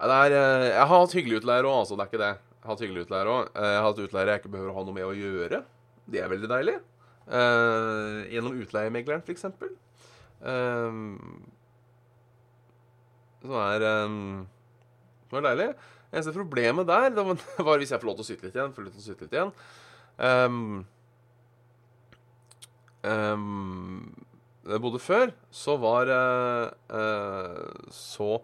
Nei, 0.00 0.26
er, 0.28 0.32
eh, 0.32 0.64
jeg 0.70 0.86
har 0.86 1.00
hatt 1.00 1.16
hyggelig 1.16 1.40
utleier 1.42 1.68
òg, 1.68 1.78
altså. 1.82 1.96
Det 1.96 2.04
er 2.04 2.10
ikke 2.12 2.22
det. 2.24 2.32
Jeg 2.36 2.64
har 2.64 2.72
hatt 2.72 2.84
hyggelig 2.84 3.04
utleier 3.04 3.32
òg. 3.32 3.50
Jeg 3.52 3.76
har 3.76 3.86
hatt 3.90 4.04
utleiere 4.06 4.30
jeg 4.30 4.40
ikke 4.40 4.54
behøver 4.54 4.72
å 4.72 4.78
ha 4.78 4.84
noe 4.84 4.96
med 4.96 5.04
å 5.04 5.16
gjøre. 5.16 5.62
Det 6.08 6.22
er 6.22 6.32
veldig 6.32 6.50
deilig. 6.52 6.78
Uh, 7.26 8.24
gjennom 8.32 8.56
utleiemegleren, 8.56 9.24
f.eks. 9.26 9.44
Um, 10.40 11.44
som 13.48 13.58
er 13.62 13.86
um, 14.06 14.18
Som 15.30 15.40
er 15.40 15.48
deilig. 15.50 15.70
Eneste 16.12 16.34
problemet 16.36 16.86
der 16.88 17.10
det 17.14 17.24
var 17.68 17.80
hvis 17.80 17.92
jeg 17.92 18.00
får 18.02 18.10
lov 18.10 18.18
til 18.20 18.26
å 18.26 18.28
syte 18.30 18.46
litt 18.46 18.58
igjen. 18.58 18.74
Får 18.76 18.90
å 18.90 19.06
syte 19.06 19.26
litt 19.26 19.36
igjen. 19.36 19.52
Um, 20.16 20.84
um, 23.04 24.14
jeg 24.66 24.82
bodde 24.82 25.00
før, 25.02 25.32
så 25.54 25.76
var 25.78 26.10
uh, 26.10 26.70
uh, 26.90 27.90
Så 27.92 28.40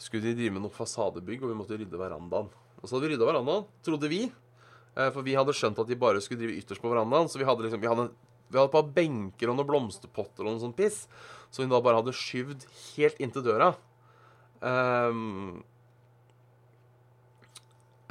skulle 0.00 0.30
de 0.30 0.38
drive 0.38 0.56
med 0.56 0.64
noe 0.64 0.74
fasadebygg, 0.74 1.44
og 1.44 1.52
vi 1.52 1.58
måtte 1.58 1.76
rydde 1.76 2.00
verandaen. 2.00 2.48
Og 2.80 2.86
så 2.86 2.96
hadde 2.96 3.04
vi 3.04 3.12
rydda 3.12 3.28
verandaen, 3.28 3.68
trodde 3.84 4.10
vi. 4.10 4.24
Uh, 4.96 5.10
for 5.12 5.22
vi 5.26 5.36
hadde 5.38 5.54
skjønt 5.54 5.78
at 5.78 5.90
de 5.90 5.98
bare 6.00 6.22
skulle 6.24 6.40
drive 6.40 6.58
ytterst 6.62 6.82
på 6.82 6.90
verandaen. 6.90 7.28
Så 7.30 7.38
vi 7.42 7.46
hadde 7.48 7.66
liksom 7.66 7.82
Vi 7.82 7.90
hadde, 7.90 8.08
vi 8.48 8.58
hadde 8.58 8.70
et 8.70 8.78
par 8.78 8.88
benker 8.96 9.52
og 9.52 9.60
noen 9.60 9.68
blomsterpotter 9.68 10.46
og 10.46 10.54
noe 10.54 10.64
sånt 10.64 10.78
piss. 10.78 11.04
Så 11.52 11.62
vi 11.62 11.70
da 11.70 11.82
bare 11.84 12.00
hadde 12.00 12.16
skyvd 12.16 12.66
helt 12.96 13.22
inntil 13.22 13.46
døra. 13.46 13.74
Um, 14.60 15.62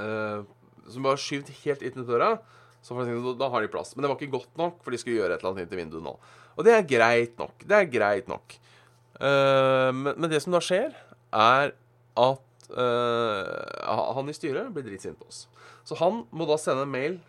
uh, 0.01 0.41
som 0.89 1.05
bare 1.05 1.21
skyvd 1.21 1.51
helt 1.63 1.85
inn 1.85 1.95
til 1.97 2.07
døra. 2.07 2.33
Så 2.81 2.95
eksempel, 2.95 3.35
da 3.37 3.49
har 3.51 3.63
de 3.63 3.71
plass. 3.71 3.93
Men 3.93 4.05
det 4.05 4.11
var 4.11 4.19
ikke 4.19 4.37
godt 4.37 4.59
nok, 4.59 4.79
for 4.83 4.95
de 4.95 4.99
skulle 5.01 5.19
gjøre 5.19 5.35
et 5.35 5.43
eller 5.43 5.53
annet 5.53 5.67
inntil 5.67 5.81
vinduet 5.81 6.05
nå. 6.05 6.15
Og 6.55 6.65
det 6.65 6.75
er 6.75 6.87
greit 6.87 7.39
nok. 7.39 7.65
Det 7.67 7.75
er 7.75 7.91
greit 7.91 8.29
nok. 8.31 8.55
Uh, 9.19 9.91
men, 9.93 10.13
men, 10.15 10.29
det 10.31 10.41
som 10.43 10.55
da 10.55 10.63
skjer, 10.63 10.95
er 11.35 11.73
at 12.19 12.69
uh, 12.73 14.13
han 14.15 14.31
i 14.31 14.35
styret 14.35 14.71
blir 14.73 14.87
dritsint 14.87 15.19
på 15.19 15.27
oss. 15.29 15.45
Så 15.87 15.97
han 15.99 16.23
må 16.31 16.47
da 16.49 16.57
sende 16.61 16.85
en 16.87 16.93
mail 16.93 17.19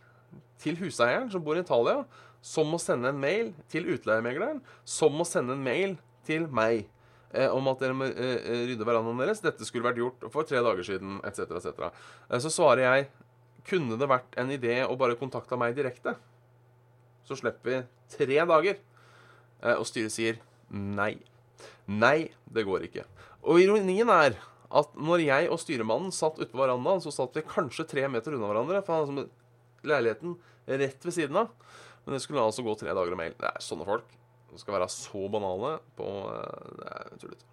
til 0.60 0.76
huseieren 0.80 1.30
som 1.32 1.42
bor 1.44 1.58
i 1.58 1.64
Italia, 1.64 2.04
som 2.44 2.70
må 2.72 2.78
sende 2.80 3.10
en 3.10 3.20
mail 3.20 3.52
til 3.72 3.88
utleiemegleren, 3.92 4.60
som 4.88 5.14
må 5.16 5.26
sende 5.28 5.56
en 5.56 5.64
mail 5.64 5.96
til 6.28 6.46
meg 6.52 6.86
om 7.54 7.68
at 7.70 7.82
dere 7.82 7.94
må 7.94 8.08
eh, 8.10 8.64
rydde 8.66 8.86
verandaen 8.86 9.22
deres. 9.22 9.42
Dette 9.44 9.66
skulle 9.66 9.86
vært 9.86 10.00
gjort 10.00 10.26
for 10.34 10.46
tre 10.48 10.62
dager 10.64 10.86
siden, 10.86 11.20
etc., 11.26 11.54
etc. 11.60 11.90
Eh, 12.28 12.40
så 12.42 12.50
svarer 12.52 12.86
jeg 12.86 13.08
kunne 13.68 13.98
det 14.00 14.08
vært 14.10 14.34
en 14.40 14.50
idé 14.50 14.80
å 14.86 14.96
bare 14.98 15.18
kontakte 15.20 15.58
meg 15.60 15.76
direkte? 15.76 16.16
Så 17.28 17.38
slipper 17.38 17.70
vi 17.70 17.80
tre 18.16 18.40
dager. 18.50 18.80
Eh, 19.62 19.76
og 19.76 19.86
styret 19.86 20.14
sier 20.14 20.40
nei. 20.70 21.14
Nei, 21.86 22.30
det 22.50 22.66
går 22.66 22.88
ikke. 22.88 23.06
Og 23.46 23.62
ironien 23.62 24.10
er 24.10 24.38
at 24.70 24.94
når 24.98 25.24
jeg 25.26 25.50
og 25.50 25.58
styremannen 25.60 26.14
satt 26.14 26.38
ute 26.40 26.50
på 26.52 26.62
verandaen, 26.62 27.02
så 27.02 27.12
satt 27.14 27.36
vi 27.38 27.46
kanskje 27.46 27.88
tre 27.90 28.06
meter 28.10 28.34
unna 28.34 28.50
hverandre. 28.50 28.82
For 28.86 28.96
han 28.96 29.20
hadde 29.20 29.86
leiligheten 29.86 30.38
rett 30.70 31.06
ved 31.06 31.14
siden 31.14 31.38
av. 31.44 31.54
Men 32.04 32.16
det 32.16 32.24
skulle 32.24 32.42
altså 32.42 32.64
gå 32.66 32.74
tre 32.80 32.90
dager 32.90 33.14
og 33.14 33.22
mail. 33.22 33.36
Det 33.38 33.50
er 33.50 33.62
sånne 33.62 33.86
folk 33.86 34.18
som 34.50 34.58
skal 34.58 34.74
være 34.74 34.90
så 34.90 35.28
banale 35.30 35.78
på 35.98 36.10
eh, 36.34 36.74
Det 36.80 36.90
er 36.90 37.16
tullete. 37.22 37.46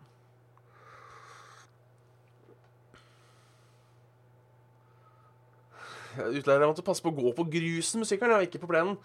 Utleiere 6.18 6.66
måtte 6.66 6.82
passe 6.82 7.04
på 7.06 7.12
å 7.14 7.18
gå 7.18 7.32
på 7.38 7.46
grusen 7.54 8.02
med 8.02 8.24
og 8.34 8.46
ikke 8.48 8.62
på 8.64 8.70
plenen. 8.72 8.98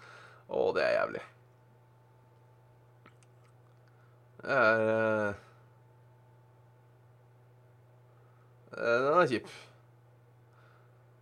Å, 0.49 0.71
det 0.73 0.81
er 0.81 0.95
jævlig. 0.97 1.21
Det 4.43 4.55
er 4.57 4.81
uh, 8.73 9.03
Den 9.05 9.21
er 9.21 9.29
kjip. 9.29 9.53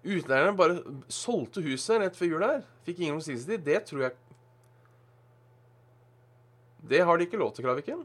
Utleierne 0.01 0.57
bare 0.57 0.79
solgte 1.11 1.61
huset 1.67 1.99
rett 2.01 2.15
før 2.17 2.31
jul 2.31 2.47
her. 2.47 2.63
Fikk 2.87 3.03
ingen 3.03 3.19
oppsigelsestid. 3.19 3.67
Det 3.67 3.83
tror 3.91 4.07
jeg 4.07 4.30
Det 6.89 7.03
har 7.05 7.17
de 7.17 7.27
ikke 7.27 7.38
lov 7.38 7.53
til, 7.53 7.65
Kraviken. 7.65 8.01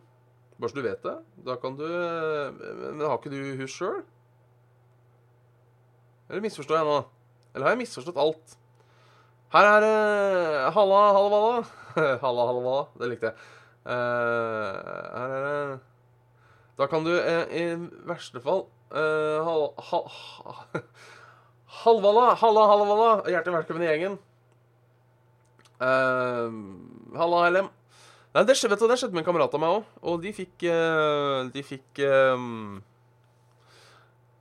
Bare 0.57 0.71
så 0.73 0.77
du 0.77 0.85
vet 0.85 1.03
det. 1.05 1.17
Da 1.47 1.57
kan 1.61 1.77
du 1.77 1.87
Men 1.87 3.01
har 3.01 3.19
ikke 3.19 3.33
du 3.33 3.57
hus 3.61 3.73
sjøl? 3.77 4.03
Eller 6.29 6.43
misforstår 6.43 6.81
jeg 6.81 6.89
nå? 6.89 7.01
Eller 7.55 7.67
har 7.67 7.75
jeg 7.77 7.83
misforstått 7.85 8.19
alt? 8.21 8.57
Her 9.55 9.69
er 9.71 9.85
det 9.85 9.91
uh, 9.97 10.71
Halla, 10.75 11.03
halla, 11.17 11.37
halla. 11.37 11.61
halla, 12.25 12.47
halla, 12.49 12.63
halla. 12.65 12.81
Det 12.99 13.11
likte 13.13 13.31
jeg. 13.31 13.53
Uh, 13.87 14.73
her 15.15 15.35
er 15.37 15.45
det 15.47 15.77
Da 16.81 16.89
kan 16.91 17.07
du 17.07 17.13
uh, 17.15 17.45
i 17.55 17.63
verste 18.09 18.43
fall 18.43 18.67
uh, 18.91 19.47
Halla, 19.47 19.71
halla, 19.91 20.83
Halvalla, 21.77 22.27
halla, 22.41 22.67
halvalla. 22.73 23.11
Hjertelig 23.31 23.59
velkommen 23.61 23.85
i 23.85 23.89
gjengen. 23.91 24.15
halla, 25.79 27.43
Helem. 27.45 27.69
Nei, 28.37 28.43
det 28.45 28.59
skjedde, 28.59 28.77
du, 28.77 28.85
det 28.91 28.99
skjedde 29.01 29.17
med 29.17 29.23
en 29.23 29.29
kamerat 29.31 29.55
av 29.57 29.63
meg 29.63 29.79
òg. 29.79 29.95
Og 30.11 30.19
de 30.21 30.33
fikk 30.37 30.67
De 31.55 31.63
fikk 31.65 32.03
um, 32.37 32.83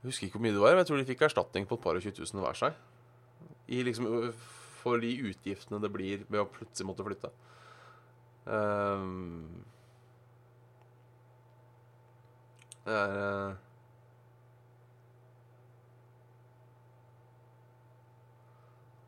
Jeg 0.02 0.10
husker 0.10 0.28
ikke 0.28 0.36
hvor 0.36 0.44
mye 0.44 0.52
det 0.52 0.60
var, 0.60 0.76
men 0.76 0.84
jeg 0.84 0.90
tror 0.90 1.00
de 1.00 1.08
fikk 1.08 1.24
erstatning 1.30 1.64
på 1.70 1.78
et 1.78 1.84
par 1.86 1.96
og 1.96 2.04
20 2.04 2.20
000 2.20 2.44
hver 2.44 2.60
seg 2.60 2.76
i 3.66 3.82
liksom 3.82 4.32
For 4.82 5.02
de 5.02 5.12
utgiftene 5.30 5.80
det 5.82 5.92
blir 5.92 6.24
ved 6.28 6.42
å 6.42 6.48
plutselig 6.50 6.86
måtte 6.86 7.06
flytte. 7.06 7.32
Um, 8.46 9.64
det 12.86 12.94
er 12.94 13.56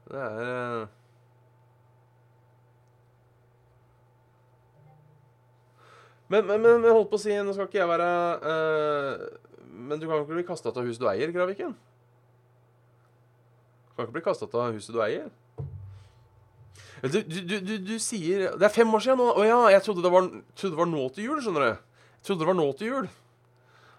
Det 0.08 0.18
er 0.24 0.88
men, 6.28 6.44
men, 6.44 6.62
men, 6.62 6.90
holdt 6.92 7.08
på 7.10 7.16
å 7.16 7.22
si 7.22 7.32
Nå 7.32 7.54
skal 7.56 7.68
ikke 7.70 7.80
jeg 7.80 7.88
være 7.88 8.08
uh, 8.44 9.22
Men 9.88 10.00
du 10.00 10.04
kan 10.04 10.20
ikke 10.20 10.34
bli 10.34 10.44
kasta 10.48 10.72
av 10.74 10.84
huset 10.84 11.00
du 11.00 11.08
eier, 11.08 11.32
Graviken? 11.32 11.72
Kan 13.96 14.06
ikke 14.06 14.18
bli 14.18 14.24
kasta 14.26 14.48
av 14.52 14.74
huset 14.76 14.94
du 14.94 15.00
eier. 15.02 15.30
Du, 17.02 17.22
du, 17.22 17.58
du, 17.62 17.78
du, 17.78 17.94
sier 18.02 18.48
Det 18.58 18.66
er 18.66 18.74
fem 18.74 18.92
år 18.94 19.02
siden 19.04 19.20
nå. 19.22 19.30
Å 19.38 19.46
ja, 19.46 19.58
jeg 19.76 19.84
trodde 19.86 20.04
det, 20.04 20.12
var, 20.12 20.28
trodde 20.58 20.74
det 20.74 20.80
var 20.80 20.90
nå 20.90 21.06
til 21.14 21.28
jul, 21.28 21.40
skjønner 21.42 21.64
du. 21.64 21.88
Jeg 22.18 22.26
trodde 22.28 22.42
det 22.42 22.50
var 22.50 22.58
nå 22.58 22.66
til 22.78 22.92
jul. 22.92 23.08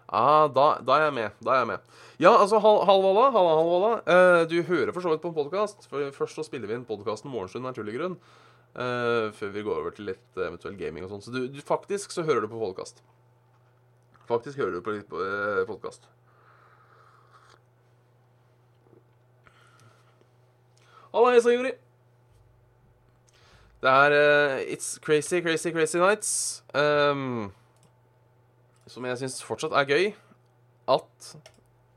Ah, 0.09 0.47
da, 0.51 0.67
da, 0.81 0.97
er 0.97 1.05
jeg 1.07 1.15
med. 1.19 1.41
Da 1.45 1.53
er 1.53 1.61
jeg 1.61 1.69
med. 1.69 1.95
Ja, 2.19 2.33
altså, 2.33 2.59
halvalla, 2.59 3.29
halla, 3.35 3.55
halvalla. 3.59 3.91
Uh, 4.03 4.41
du 4.49 4.57
hører 4.67 4.91
for 4.95 5.05
så 5.05 5.13
vidt 5.13 5.23
på 5.23 5.31
en 5.31 5.37
podkast. 5.37 5.87
Først 5.89 6.39
så 6.39 6.43
spiller 6.47 6.71
vi 6.71 6.79
inn 6.79 6.87
podkasten 6.87 7.31
Morgenstund 7.31 7.67
naturlig 7.67 7.95
grunn. 7.99 8.17
Uh, 8.77 9.31
før 9.33 9.49
vi 9.49 9.63
går 9.65 9.79
over 9.81 9.93
til 9.97 10.11
litt 10.11 10.37
uh, 10.37 10.45
eventuell 10.45 10.75
gaming 10.77 11.05
og 11.05 11.09
sånn. 11.09 11.23
Så 11.25 11.33
du, 11.33 11.39
du, 11.49 11.57
faktisk 11.65 12.13
så 12.13 12.21
hører 12.27 12.45
du 12.45 12.51
på 12.51 12.59
podkast. 12.61 13.01
Faktisk 14.29 14.61
hører 14.61 14.77
du 14.77 14.83
på 14.85 14.93
litt 14.93 15.09
uh, 15.09 15.65
podkast. 15.65 16.05
Halla, 21.09 21.31
jeg 21.33 21.41
sa 21.41 21.53
Juri. 21.55 21.71
Det 23.81 23.93
er 24.03 24.15
uh, 24.19 24.57
It's 24.69 24.91
Crazy, 25.01 25.41
Crazy, 25.41 25.73
Crazy 25.73 25.97
Nights. 25.97 26.33
Um, 26.77 27.49
som 28.89 29.07
jeg 29.09 29.17
syns 29.23 29.39
fortsatt 29.45 29.73
er 29.73 29.89
gøy. 29.89 30.11
At 30.89 31.33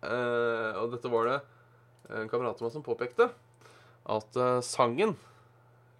Og 0.02 0.90
dette 0.92 1.08
var 1.08 1.28
det 1.28 1.36
en 2.10 2.28
kamerat 2.28 2.58
av 2.58 2.66
meg 2.66 2.72
som 2.74 2.84
påpekte. 2.84 3.28
At 4.10 4.36
sangen 4.66 5.14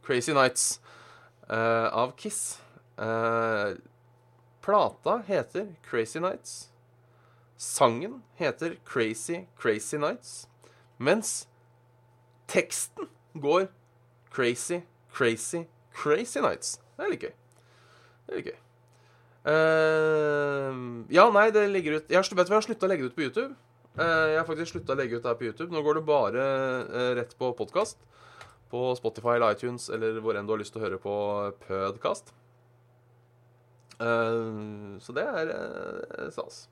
Crazy 0.02 0.34
Nights 0.34 0.80
av 1.48 2.12
Kiss 2.16 2.60
Plata 4.62 5.22
heter 5.26 5.74
Crazy 5.82 6.20
Nights. 6.20 6.70
Sangen 7.56 8.22
heter 8.38 8.76
Crazy, 8.84 9.46
Crazy 9.58 9.98
Nights. 9.98 10.48
Mens 10.98 11.48
teksten 12.46 13.08
går 13.34 13.68
crazy, 14.30 14.82
crazy, 15.12 15.66
crazy 15.92 16.40
nights. 16.40 16.78
Det 16.96 17.04
er 17.04 17.12
litt 17.12 17.24
gøy. 17.26 17.32
Det 18.26 18.32
er 18.32 18.38
litt 18.38 18.50
gøy. 18.50 18.58
Uh, 19.42 20.74
ja, 21.10 21.26
nei, 21.34 21.48
det 21.50 21.64
ligger 21.72 21.96
ut 21.98 22.12
Jeg 22.12 22.20
har, 22.20 22.28
vet 22.38 22.50
har 22.54 22.62
slutta 22.62 22.86
å 22.86 22.90
legge 22.92 23.02
det 23.02 23.10
ut 23.10 23.16
på 23.16 23.24
YouTube. 23.26 23.56
Uh, 23.98 24.30
jeg 24.30 24.38
har 24.38 24.46
faktisk 24.48 24.76
slutta 24.76 24.94
å 24.94 24.98
legge 25.00 25.18
ut 25.18 25.24
det 25.24 25.32
her 25.32 25.40
på 25.40 25.48
YouTube. 25.48 25.74
Nå 25.74 25.82
går 25.84 25.98
det 25.98 26.04
bare 26.06 26.46
uh, 26.86 27.10
rett 27.18 27.34
på 27.38 27.50
podkast. 27.58 27.98
På 28.72 28.94
Spotify 28.96 29.36
eller 29.36 29.52
iTunes 29.52 29.90
eller 29.92 30.16
hvor 30.24 30.38
enn 30.38 30.48
du 30.48 30.54
har 30.54 30.62
lyst 30.62 30.72
til 30.72 30.80
å 30.80 30.86
høre 30.86 31.00
på 31.00 31.14
podkast. 31.66 32.32
så 34.00 35.14
det 35.14 35.26
er 35.28 35.52
stas. 36.32 36.64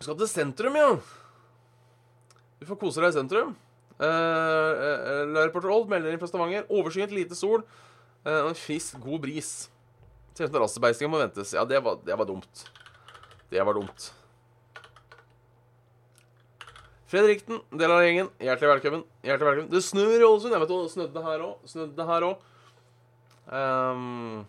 Skal 0.00 0.16
til 0.16 0.28
sentrum, 0.32 0.80
ja. 0.80 0.88
Du 2.56 2.66
får 2.68 2.80
kose 2.80 3.04
deg 3.04 3.12
i 3.12 3.18
sentrum. 3.20 3.54
Uh, 4.00 5.36
Reporter 5.36 5.70
Old 5.72 5.88
melder 5.92 6.12
inn 6.12 6.20
fra 6.20 6.28
Stavanger. 6.28 6.66
Overskyet, 6.72 7.14
lite 7.14 7.36
sol 7.38 7.62
og 8.26 8.48
en 8.50 8.58
frisk, 8.58 8.96
god 8.98 9.22
bris. 9.22 9.50
Terrassebeistinga 10.36 11.12
må 11.12 11.20
ventes. 11.20 11.54
Ja, 11.54 11.64
det 11.68 11.78
var, 11.84 12.00
det 12.04 12.16
var 12.18 12.28
dumt. 12.28 12.64
Det 13.52 13.62
var 13.62 13.76
dumt. 13.78 14.10
Fredrikten, 17.06 17.60
del 17.70 17.92
av 17.94 18.00
gjengen. 18.02 18.28
Hjertelig 18.42 18.66
velkommen. 18.72 19.02
Hjertelig 19.22 19.46
velkommen. 19.46 19.70
Det 19.70 19.82
snør 19.86 20.14
i 20.16 20.24
Ålesund. 20.26 20.54
Jeg 20.56 20.62
vet 20.64 20.72
det 20.72 20.78
snødde 20.90 21.22
her 21.22 21.44
òg. 21.46 21.68
Snødde 21.70 22.06
her 22.08 22.26
òg. 22.26 22.40
Um, 23.46 24.40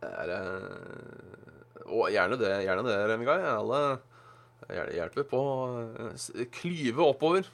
er 0.00 0.32
Og 1.84 2.08
gjerne 2.08 2.40
det, 2.40 2.54
gjerne 2.64 2.86
det, 2.88 2.96
Remigai. 3.12 3.36
Alle 3.50 3.82
hjelper 4.96 5.28
på. 5.28 5.42
Uh, 6.00 6.40
klyve 6.56 7.04
oppover. 7.04 7.52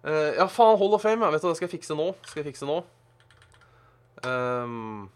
Uh, 0.00 0.32
ja, 0.40 0.48
faen, 0.48 0.80
Hold 0.80 0.96
of 0.96 1.04
Fame. 1.04 1.20
Jeg 1.28 1.36
vet 1.36 1.44
du, 1.44 1.50
det 1.50 1.60
skal 1.60 1.68
jeg 1.68 1.76
fikse 1.76 2.00
nå. 2.00 2.08
Skal 2.24 2.40
jeg 2.40 2.54
fikse 2.54 2.72
nå. 2.72 2.80
Um, 4.24 5.10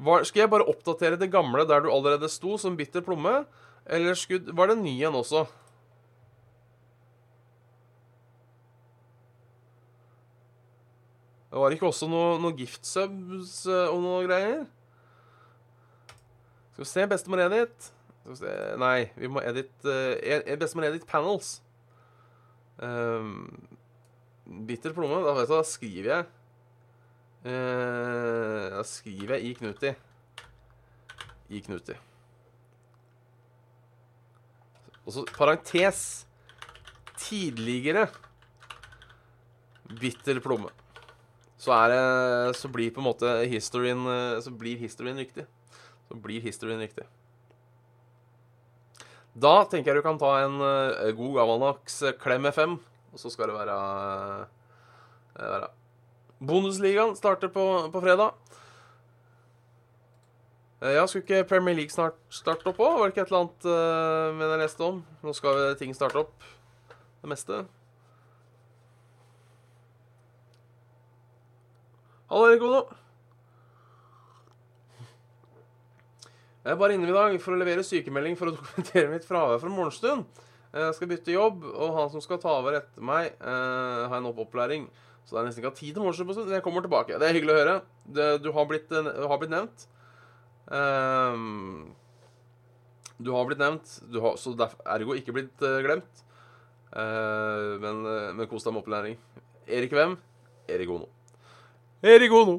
var, 0.00 0.24
skal 0.24 0.46
jeg 0.46 0.56
bare 0.56 0.72
oppdatere 0.72 1.20
det 1.20 1.28
gamle 1.28 1.68
der 1.68 1.84
du 1.84 1.92
allerede 1.92 2.32
sto, 2.32 2.56
som 2.56 2.80
bitter 2.80 3.04
plomme? 3.04 3.42
Eller 3.88 4.18
skudd 4.18 4.50
Var 4.52 4.70
det 4.70 4.78
ny 4.82 4.94
en 5.08 5.16
også? 5.16 5.46
Det 11.48 11.62
var 11.62 11.72
ikke 11.72 11.88
også 11.88 12.06
noe, 12.12 12.34
noe 12.42 12.54
giftsubs 12.54 13.62
eh, 13.66 13.86
og 13.88 14.02
noe 14.04 14.26
greier? 14.28 14.66
Skal 16.70 16.84
vi 16.84 16.88
se. 16.90 17.06
Bestemor 17.10 17.40
Edith. 17.42 17.88
Skal 18.20 18.34
vi 18.34 18.36
se 18.38 18.52
Nei, 18.78 19.08
vi 19.16 19.30
må 19.32 19.42
edit 19.42 19.88
uh, 19.88 20.52
Bestemor 20.60 20.86
Edith 20.86 21.08
Panels. 21.08 21.56
Um, 22.78 23.48
bitter 24.68 24.94
plomme. 24.94 25.22
Da 25.24 25.32
vet 25.34 25.48
du, 25.48 25.56
da 25.56 25.64
skriver 25.66 26.12
jeg 26.12 26.28
uh, 27.48 28.68
Da 28.76 28.84
skriver 28.86 29.34
jeg 29.38 29.48
i 29.48 29.56
Knuti. 29.58 29.94
I 31.48 31.64
Knuti. 31.64 31.96
Og 35.08 35.14
så 35.14 35.24
parentes 35.32 36.02
tidligere 37.16 38.10
bitter 39.98 40.36
plomme. 40.44 40.68
Så, 41.58 41.72
er 41.72 42.52
så 42.54 42.68
blir 42.70 42.92
på 42.92 43.00
en 43.00 43.08
måte 43.08 43.30
historien 43.50 44.04
Så 44.44 44.52
blir 44.54 44.76
historien 44.78 45.16
riktig. 45.16 45.46
Så 46.08 46.14
blir 46.20 46.44
historien 46.44 46.84
riktig. 46.84 47.06
Da 49.38 49.62
tenker 49.70 49.92
jeg 49.92 50.02
du 50.02 50.04
kan 50.06 50.20
ta 50.20 50.30
en 50.42 50.60
uh, 50.60 51.10
god 51.14 51.34
gammeldags 51.36 52.00
Klem 52.18 52.48
FM, 52.50 52.78
og 53.12 53.20
så 53.20 53.30
skal 53.30 53.50
det 53.50 53.58
være, 53.58 53.76
uh, 55.36 55.42
være. 55.44 55.68
Bundesligaen 56.38 57.14
starter 57.18 57.52
på, 57.52 57.64
på 57.92 58.02
fredag. 58.02 58.34
Eh, 60.78 60.94
ja, 60.94 61.06
skulle 61.06 61.24
ikke 61.24 61.48
Premier 61.48 61.74
League 61.74 61.90
snart 61.90 62.18
starte 62.30 62.68
opp 62.70 62.78
òg? 62.78 63.00
Var 63.00 63.08
det 63.08 63.14
ikke 63.16 63.24
et 63.24 63.32
eller 63.32 63.40
annet 63.40 63.66
uh, 63.66 64.36
men 64.38 64.52
jeg 64.52 64.60
leste 64.60 64.84
om? 64.86 65.00
Nå 65.26 65.34
skal 65.34 65.74
ting 65.80 65.94
starte 65.96 66.20
opp. 66.22 66.46
Det 67.18 67.30
meste. 67.32 67.64
Hallo, 72.30 72.46
Erik 72.46 72.62
Ono. 72.68 72.84
Jeg 76.62 76.76
er 76.76 76.78
bare 76.78 76.94
inne 76.94 77.08
i 77.08 77.16
dag 77.16 77.34
for 77.42 77.56
å 77.56 77.58
levere 77.58 77.82
sykemelding 77.82 78.38
for 78.38 78.52
å 78.52 78.54
dokumentere 78.60 79.10
mitt 79.10 79.26
fravær 79.26 79.58
fra 79.58 79.74
morgenstund. 79.74 80.30
Jeg 80.78 80.94
skal 80.94 81.10
bytte 81.10 81.34
jobb, 81.34 81.62
og 81.72 81.94
han 81.96 82.10
som 82.12 82.22
skal 82.22 82.38
ta 82.38 82.54
over 82.60 82.78
etter 82.78 83.02
meg, 83.02 83.32
uh, 83.42 84.06
har 84.06 84.20
en 84.20 84.30
opplæring. 84.30 84.86
Så 85.26 85.34
det 85.34 85.42
er 85.42 85.50
nesten 85.50 85.64
ikke 85.64 85.78
tid 85.82 85.96
til 85.96 86.06
morgenstund. 86.06 86.54
Jeg 86.54 86.62
kommer 86.62 86.86
tilbake. 86.86 87.18
Det 87.18 87.26
er 87.26 87.34
hyggelig 87.34 87.56
å 87.56 87.62
høre. 87.64 87.78
Det, 88.06 88.34
du 88.46 88.52
har 88.54 88.70
blitt, 88.70 88.92
har 88.94 89.40
blitt 89.40 89.56
nevnt. 89.58 89.88
Um, 90.68 91.94
du 93.18 93.30
har 93.32 93.46
blitt 93.48 93.60
nevnt, 93.60 93.92
du 94.12 94.20
har, 94.20 94.36
så 94.36 94.52
derfor, 94.56 94.82
ergo 94.84 95.14
ikke 95.16 95.32
blitt 95.34 95.62
uh, 95.64 95.80
glemt. 95.84 96.24
Uh, 96.92 97.76
men, 97.80 98.02
uh, 98.04 98.32
men 98.36 98.48
kos 98.50 98.66
deg 98.66 98.74
med 98.74 98.82
opplæring. 98.82 99.16
Erik 99.68 99.94
hvem? 99.96 100.16
Erik 100.68 100.90
Ono. 100.92 101.08
Erik 102.04 102.32
Ono. 102.32 102.58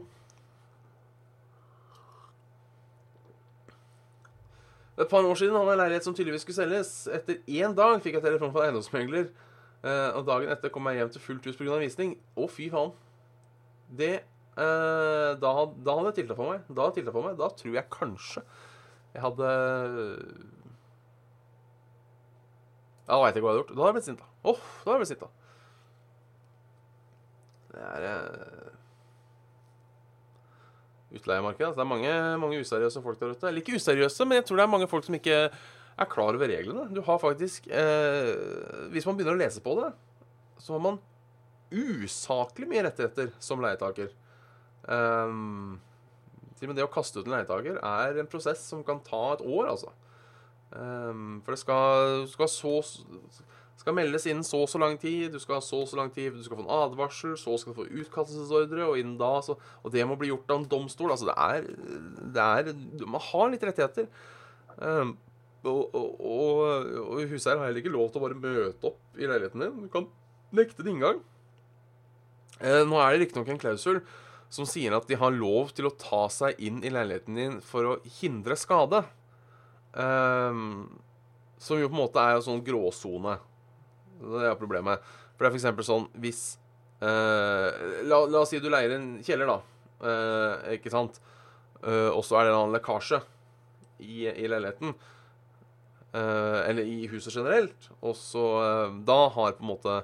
Et 5.00 5.08
par 5.08 5.24
år 5.24 5.38
siden 5.40 5.56
hadde 5.56 5.70
jeg 5.70 5.78
en 5.78 5.80
leilighet 5.80 6.08
som 6.10 6.16
tydeligvis 6.18 6.42
skulle 6.44 6.60
selges. 6.60 6.90
Etter 7.14 7.38
én 7.48 7.76
dag 7.78 8.02
fikk 8.04 8.18
jeg 8.18 8.26
telefon 8.26 8.52
fra 8.52 8.66
eiendomsmegler. 8.66 9.30
og 10.18 10.26
dagen 10.28 10.52
etter 10.52 10.74
kom 10.76 10.90
jeg 10.92 11.00
hjem 11.00 11.12
til 11.14 11.22
fullt 11.24 11.46
hus 11.48 11.56
pga. 11.56 11.78
visning. 11.80 12.18
Å, 12.36 12.50
fy 12.52 12.68
faen. 12.74 12.92
Det 13.96 14.26
Uh, 14.60 15.38
da, 15.40 15.54
hadde 15.56 16.10
jeg 16.10 16.18
tilta 16.22 16.36
på 16.36 16.50
meg. 16.50 16.66
Da 16.76 16.90
tilta 16.96 17.14
på 17.16 17.24
meg. 17.24 17.38
Da 17.40 17.48
tror 17.56 17.78
jeg 17.78 17.92
kanskje 17.94 18.44
jeg 19.10 19.24
hadde 19.24 19.50
Ja, 23.08 23.16
da 23.16 23.22
veit 23.24 23.34
jeg 23.34 23.42
ikke 23.42 23.48
hva 23.48 23.54
jeg 23.54 23.58
hadde 23.58 23.62
gjort. 23.62 23.72
Da 23.72 23.80
hadde 23.80 23.90
jeg 23.90 23.96
blitt 23.98 24.10
sint, 24.10 24.20
da. 24.22 25.06
Sint, 25.10 25.24
da. 25.24 25.30
Det 27.70 27.88
er 27.88 28.06
uh, 28.06 28.70
utleiemarkedet. 31.18 31.68
Altså, 31.72 31.80
det 31.80 31.86
er 31.86 31.90
mange, 31.90 32.14
mange, 32.44 32.62
useriøse 32.62 33.02
folk 33.06 33.20
der 33.22 33.34
ute. 33.34 33.48
Eller 33.48 33.64
ikke 33.64 33.80
useriøse, 33.80 34.28
men 34.30 34.42
jeg 34.42 34.46
tror 34.50 34.60
det 34.60 34.66
er 34.68 34.74
mange 34.76 34.90
folk 34.92 35.08
som 35.08 35.18
ikke 35.18 35.40
er 35.50 36.10
klar 36.12 36.38
over 36.38 36.52
reglene. 36.52 36.86
Du 36.94 37.02
har 37.06 37.18
faktisk 37.22 37.68
uh, 37.72 38.90
Hvis 38.94 39.08
man 39.10 39.18
begynner 39.18 39.38
å 39.38 39.42
lese 39.42 39.64
på 39.64 39.74
det, 39.80 39.90
så 40.60 40.76
har 40.76 40.84
man 40.84 41.00
usaklig 41.72 42.70
mye 42.70 42.86
rettigheter 42.88 43.34
som 43.42 43.62
leietaker. 43.64 44.14
Um, 44.90 45.78
og 46.60 46.68
med 46.68 46.76
det 46.76 46.84
å 46.84 46.92
kaste 46.92 47.22
ut 47.22 47.28
en 47.30 47.38
leietaker 47.38 47.78
er 47.78 48.18
en 48.20 48.30
prosess 48.30 48.66
som 48.72 48.82
kan 48.84 49.00
ta 49.06 49.22
et 49.36 49.44
år, 49.46 49.70
altså. 49.70 49.94
Um, 50.74 51.40
for 51.46 51.56
det 51.56 51.62
skal, 51.62 52.26
skal, 52.30 52.50
så, 52.52 52.74
skal 53.80 53.96
meldes 53.98 54.28
innen 54.30 54.46
så 54.46 54.64
og 54.66 54.70
så 54.70 54.82
lang 54.82 55.00
tid, 55.02 55.32
du 55.34 55.40
skal 55.42 55.58
ha 55.58 55.64
så 55.66 55.80
og 55.86 55.88
så 55.90 55.98
lang 55.98 56.12
tid, 56.14 56.36
du 56.36 56.44
skal 56.46 56.60
få 56.60 56.66
en 56.66 56.76
advarsel, 56.82 57.38
så 57.40 57.56
skal 57.58 57.74
du 57.74 57.80
få 57.80 57.88
utkastelsesordre, 58.02 58.90
og 58.90 59.00
innen 59.00 59.16
da 59.22 59.32
så, 59.46 59.56
Og 59.84 59.94
det 59.94 60.06
må 60.08 60.18
bli 60.20 60.34
gjort 60.34 60.52
av 60.52 60.62
en 60.62 60.70
domstol. 60.74 61.14
Altså, 61.16 61.30
det 61.30 61.38
er, 61.38 61.72
det 62.36 62.46
er 62.76 63.08
Man 63.08 63.24
har 63.30 63.52
litt 63.54 63.66
rettigheter. 63.70 64.10
Um, 64.78 65.18
og, 65.64 65.96
og, 65.96 66.22
og, 66.24 66.94
og 67.04 67.28
huseier 67.28 67.58
har 67.60 67.68
heller 67.68 67.82
ikke 67.84 67.92
lov 67.92 68.12
til 68.12 68.22
å 68.22 68.28
bare 68.28 68.40
møte 68.40 68.92
opp 68.94 69.20
i 69.20 69.28
leiligheten 69.28 69.64
din. 69.64 69.84
Du 69.86 69.92
kan 69.92 70.08
nekte 70.56 70.84
det 70.84 70.94
inngang. 70.94 71.20
Uh, 72.60 72.84
nå 72.88 73.00
er 73.00 73.16
det 73.16 73.28
riktignok 73.28 73.54
en 73.54 73.62
klausul 73.62 74.02
som 74.50 74.66
sier 74.66 74.96
at 74.98 75.08
de 75.10 75.18
har 75.22 75.36
lov 75.36 75.74
til 75.78 75.88
å 75.88 75.94
ta 75.94 76.24
seg 76.34 76.58
inn 76.66 76.82
i 76.82 76.92
leiligheten 76.92 77.38
din 77.38 77.58
for 77.66 77.86
å 77.86 77.98
hindre 78.20 78.58
skade. 78.58 79.04
Um, 79.94 80.90
som 81.62 81.78
jo 81.80 81.90
på 81.90 81.96
en 81.96 82.02
måte 82.02 82.24
er 82.24 82.38
en 82.38 82.46
sånn 82.46 82.64
gråsone. 82.66 83.38
Det 84.20 84.48
er 84.50 84.58
problemet. 84.60 85.06
For 85.38 85.46
det 85.46 85.52
er 85.52 85.58
f.eks. 85.58 85.86
sånn 85.86 86.08
hvis 86.24 86.42
uh, 87.04 87.70
la, 88.10 88.24
la, 88.26 88.42
oss 88.42 88.50
si 88.54 88.62
du 88.62 88.72
leier 88.72 88.96
en 88.98 89.12
kjeller, 89.26 89.54
da. 89.54 89.60
Uh, 90.00 90.74
ikke 90.78 90.94
sant? 90.94 91.22
Uh, 91.84 92.10
og 92.10 92.24
så 92.26 92.40
er 92.40 92.48
det 92.48 92.54
en 92.56 92.62
annen 92.64 92.78
lekkasje 92.80 93.22
i, 94.02 94.26
i 94.34 94.50
leiligheten. 94.50 94.98
eller 96.10 96.88
i 96.90 97.06
huset 97.06 97.36
generelt. 97.36 97.92
Og 98.02 98.16
så 98.18 98.44
Da 99.06 99.18
har 99.30 99.52
på 99.54 99.62
en 99.62 99.70
måte 99.70 99.98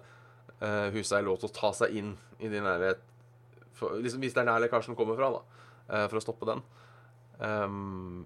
huseier 0.93 1.25
lov 1.25 1.39
til 1.41 1.49
å 1.49 1.55
ta 1.55 1.71
seg 1.73 1.95
inn 1.97 2.11
i 2.37 2.51
din 2.51 2.67
leilighet 2.67 3.01
for, 3.75 3.99
liksom, 4.01 4.23
Hvis 4.23 4.35
det 4.35 4.43
er 4.43 4.51
der 4.51 4.65
lekkasjen 4.65 4.97
kommer 4.97 5.17
fra, 5.19 5.31
da, 5.37 5.63
uh, 5.91 6.05
for 6.09 6.19
å 6.19 6.23
stoppe 6.23 6.49
den. 6.49 6.63
Um, 7.39 8.25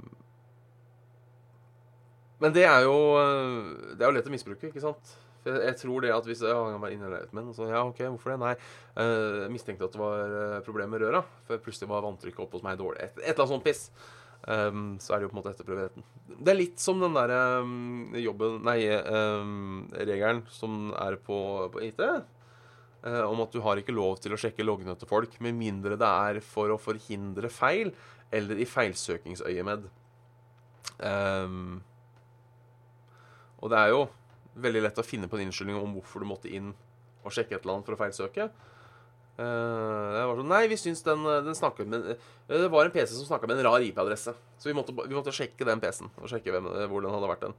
men 2.40 2.54
det 2.56 2.66
er 2.68 2.86
jo 2.86 3.00
eh, 3.20 3.96
Det 3.98 4.04
er 4.04 4.12
jo 4.12 4.16
lett 4.16 4.30
å 4.30 4.34
misbruke, 4.34 4.70
ikke 4.70 4.84
sant? 4.84 5.16
For 5.44 5.56
jeg, 5.56 5.64
jeg 5.70 5.80
tror 5.82 6.04
det 6.04 6.14
at 6.14 6.28
hvis 6.28 6.44
ja, 6.44 6.56
han 6.56 6.82
var 6.84 6.94
inne 6.94 7.10
med 7.36 7.52
så 7.56 7.68
ja, 7.70 7.84
OK, 7.88 8.02
hvorfor 8.06 8.34
det? 8.34 8.40
Nei. 8.44 8.54
Uh, 9.00 9.48
mistenkte 9.52 9.88
at 9.88 9.96
det 9.96 10.02
var 10.02 10.34
uh, 10.36 10.56
problemer 10.66 10.98
med 10.98 11.06
røra. 11.06 11.24
For 11.48 11.62
plutselig 11.64 11.92
var 11.92 12.04
vanntrykket 12.04 12.44
oppe 12.44 12.60
hos 12.60 12.66
meg 12.66 12.80
dårlig. 12.80 13.06
Et, 13.06 13.22
et 13.24 13.32
eller 13.32 13.46
annet 13.46 13.54
sånt 13.56 13.68
piss. 13.68 13.86
Um, 14.48 14.98
så 15.04 15.14
er 15.14 15.20
det 15.20 15.28
jo 15.28 15.32
på 15.32 15.38
en 15.38 15.42
måte 15.42 15.54
etterprøve. 15.56 16.04
Det 16.40 16.52
er 16.52 16.60
litt 16.60 16.84
som 16.84 17.00
den 17.04 17.16
derre 17.16 17.40
um, 17.64 18.12
jobben 18.20 18.62
Nei, 18.68 18.82
um, 18.88 19.88
regelen 19.96 20.46
som 20.52 20.94
er 20.96 21.20
på, 21.24 21.40
på 21.74 21.84
IT 21.88 22.04
om 23.00 23.40
at 23.46 23.54
du 23.56 23.62
har 23.64 23.80
ikke 23.80 23.96
lov 23.96 24.18
til 24.20 24.34
å 24.36 24.40
sjekke 24.40 24.66
loggene 24.66 24.92
til 25.00 25.08
folk 25.08 25.38
med 25.40 25.56
mindre 25.56 25.96
det 25.96 26.08
er 26.08 26.40
for 26.44 26.74
å 26.74 26.80
forhindre 26.82 27.48
feil 27.48 27.94
eller 28.36 28.60
i 28.60 28.68
feilsøkingsøyemed. 28.68 29.88
Um, 31.00 31.80
og 33.60 33.72
det 33.72 33.80
er 33.80 33.94
jo 33.94 34.02
veldig 34.60 34.84
lett 34.84 35.00
å 35.00 35.06
finne 35.06 35.30
på 35.32 35.40
en 35.40 35.48
unnskyldning 35.48 35.80
om 35.80 35.96
hvorfor 35.96 36.24
du 36.24 36.28
måtte 36.30 36.52
inn 36.52 36.74
og 37.24 37.34
sjekke 37.36 37.56
et 37.56 37.64
eller 37.64 37.78
annet 37.78 37.88
for 37.88 37.96
å 37.96 38.00
feilsøke. 38.00 38.50
Uh, 39.40 40.16
det 40.16 40.24
var 40.28 40.40
sånn, 40.40 40.52
Nei, 40.52 40.64
vi 40.72 40.78
syns 40.80 41.02
den, 41.06 41.24
den 41.46 41.56
snakket 41.56 41.88
med 41.88 42.08
Det 42.50 42.66
var 42.74 42.84
en 42.84 42.92
PC 42.92 43.14
som 43.14 43.28
snakka 43.30 43.48
med 43.48 43.62
en 43.62 43.70
rar 43.70 43.84
IP-adresse. 43.86 44.36
Så 44.60 44.70
vi 44.70 44.76
måtte, 44.76 44.96
vi 45.00 45.16
måtte, 45.16 45.36
sjekke 45.36 45.68
den 45.68 45.84
PC-en 45.84 46.12
og 46.20 46.32
sjekke 46.32 46.56
hvem, 46.56 46.68
hvor 46.92 47.06
den 47.06 47.16
hadde 47.16 47.32
vært 47.32 47.46
den. 47.48 47.56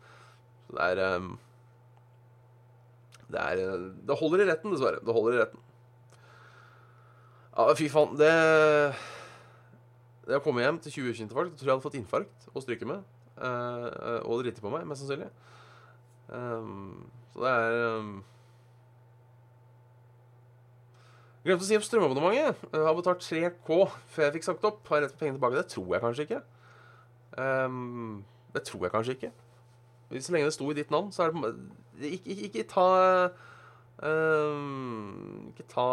Så 0.66 0.76
det 0.76 0.90
er 0.90 1.16
um, 1.16 1.32
Det, 3.30 3.40
er, 3.40 3.62
eh, 3.64 3.86
det 4.06 4.18
holder 4.18 4.44
i 4.44 4.48
retten, 4.50 4.74
dessverre. 4.74 5.02
Det 5.04 5.14
holder 5.14 5.36
i 5.36 5.42
retten. 5.42 5.62
Ja, 7.50 7.68
fy 7.76 7.88
faen. 7.92 8.16
Det 8.18 8.32
Det 10.26 10.38
å 10.38 10.42
komme 10.44 10.62
hjem 10.62 10.78
til 10.82 10.92
20 11.00 11.16
kjente-folk 11.18 11.56
tror 11.56 11.66
jeg 11.66 11.72
hadde 11.72 11.86
fått 11.86 11.98
infarkt 11.98 12.50
og 12.52 12.62
stryke 12.62 12.86
med. 12.86 13.00
Uh, 13.40 14.20
og 14.28 14.42
driti 14.44 14.60
på 14.60 14.70
meg, 14.70 14.84
mest 14.86 15.02
sannsynlig. 15.02 15.30
Um, 16.28 17.08
så 17.32 17.42
det 17.42 17.50
er 17.56 17.78
um, 17.96 18.12
Glemte 21.40 21.64
å 21.64 21.66
si 21.66 21.78
opp 21.78 21.86
strømabonnementet. 21.86 22.66
Jeg 22.68 22.84
har 22.84 22.96
betalt 22.98 23.24
3K 23.24 23.76
før 24.12 24.26
jeg 24.26 24.34
fikk 24.34 24.46
sagt 24.46 24.66
opp. 24.68 24.82
Har 24.90 25.00
jeg 25.00 25.06
rett 25.06 25.14
på 25.16 25.22
pengene 25.22 25.38
tilbake? 25.38 25.56
Det 25.56 25.72
tror 25.72 25.94
jeg 25.94 26.02
kanskje 26.04 26.26
ikke. 26.28 26.40
Um, 27.40 28.18
det 28.52 28.62
tror 28.68 28.84
jeg 28.84 28.92
kanskje 28.92 29.16
ikke. 29.16 29.30
Så 30.10 30.34
lenge 30.34 30.48
det 30.48 30.56
sto 30.56 30.66
i 30.70 30.74
ditt 30.74 30.90
navn, 30.90 31.12
så 31.14 31.28
er 31.28 31.34
det 31.34 31.54
Ikke, 32.00 32.30
ikke, 32.34 32.46
ikke 32.48 32.64
ta 32.70 32.86
uh, 34.02 34.30
Ikke 35.52 35.66
ta 35.70 35.86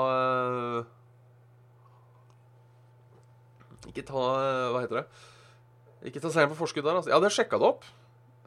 Ikke 3.92 4.06
ta 4.08 4.24
Hva 4.74 4.82
heter 4.82 5.02
det? 5.02 5.08
Ikke 6.08 6.22
ta 6.22 6.32
seieren 6.32 6.52
på 6.54 6.60
forskudd 6.60 6.86
der. 6.86 6.98
Altså. 7.00 7.10
Jeg 7.12 7.18
hadde 7.18 7.34
sjekka 7.34 7.58
det 7.60 7.68
opp. 7.68 7.86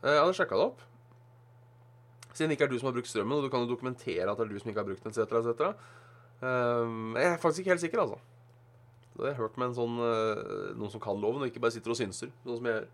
Jeg 0.03 0.21
hadde 0.23 0.37
sjekka 0.39 0.59
det 0.59 0.67
opp. 0.71 0.85
Siden 2.31 2.53
det 2.53 2.57
ikke 2.57 2.69
er 2.69 2.73
du 2.73 2.79
som 2.81 2.89
har 2.89 2.95
brukt 2.97 3.11
strømmen, 3.11 3.37
og 3.37 3.45
du 3.45 3.51
kan 3.53 3.65
jo 3.65 3.73
dokumentere 3.73 4.31
at 4.31 4.39
det 4.39 4.47
er 4.47 4.53
du 4.53 4.61
som 4.63 4.71
ikke 4.71 4.81
har 4.81 4.87
brukt 4.87 5.05
den, 5.05 5.13
etc., 5.13 5.35
etc. 5.41 5.73
Um, 6.41 7.17
jeg 7.19 7.27
er 7.27 7.41
faktisk 7.43 7.65
ikke 7.65 7.75
helt 7.75 7.83
sikker, 7.83 8.01
altså. 8.01 8.21
Det 9.13 9.27
har 9.27 9.33
jeg 9.35 9.41
hørt 9.43 9.59
med 9.61 9.67
en 9.69 9.77
sånn, 9.77 9.99
uh, 10.01 10.71
noen 10.79 10.93
som 10.95 11.03
kan 11.03 11.21
loven, 11.21 11.43
og 11.43 11.51
ikke 11.51 11.61
bare 11.61 11.75
sitter 11.75 11.93
og 11.93 11.99
synser, 11.99 12.31
sånn 12.47 12.61
som 12.63 12.71
jeg 12.71 12.79
gjør. 12.79 12.87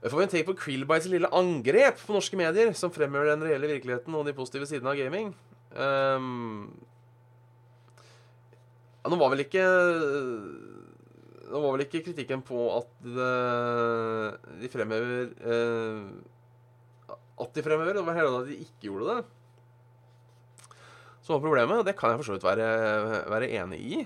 Får 0.00 0.22
en 0.24 0.30
take 0.32 0.48
på 0.48 0.56
Krillbites 0.56 1.10
lille 1.12 1.28
angrep 1.36 1.98
på 2.00 2.14
norske 2.16 2.38
medier, 2.40 2.72
som 2.76 2.92
fremhever 2.92 3.34
den 3.34 3.44
reelle 3.44 3.68
virkeligheten 3.68 4.14
og 4.16 4.24
de 4.24 4.36
positive 4.36 4.68
sidene 4.68 4.94
av 4.94 4.96
gaming. 4.96 5.34
Um, 5.76 6.70
ja, 9.02 9.10
nå 9.12 9.18
var 9.20 9.30
vel 9.32 9.44
ikke 9.44 9.62
Nå 11.50 11.60
var 11.62 11.76
vel 11.76 11.84
ikke 11.84 12.00
kritikken 12.08 12.42
på 12.46 12.64
at 12.74 12.88
det, 13.04 13.28
de 14.60 14.70
fremhever 14.72 15.30
uh, 15.46 16.08
At 17.44 17.54
de 17.54 17.64
fremhever. 17.64 17.94
Det 17.94 18.06
var 18.06 18.18
heller 18.18 18.40
at 18.40 18.50
de 18.50 18.58
ikke 18.64 18.88
gjorde 18.88 19.14
det 19.14 19.20
som 21.30 21.38
var 21.38 21.46
problemet. 21.46 21.80
Og 21.80 21.86
det 21.86 21.96
kan 21.98 22.12
jeg 22.12 22.20
for 22.20 22.28
så 22.28 22.36
vidt 22.36 22.46
være, 22.46 22.70
være, 23.30 23.50
enig 23.60 23.80
i. 23.80 24.04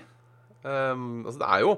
Um, 0.65 1.25
altså, 1.25 1.39
det 1.41 1.49
er 1.49 1.63
jo 1.65 1.75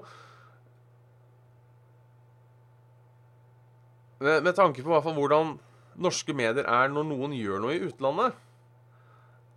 med, 4.19 4.43
med, 4.43 4.53
tanke 4.57 4.83
på 4.85 5.01
hvordan 5.05 5.55
norske 5.97 6.33
medier 6.33 6.65
er 6.69 6.91
når 6.93 7.07
noen 7.09 7.33
gjør 7.37 7.63
noe 7.63 7.77
i 7.77 7.83
utlandet 7.87 8.35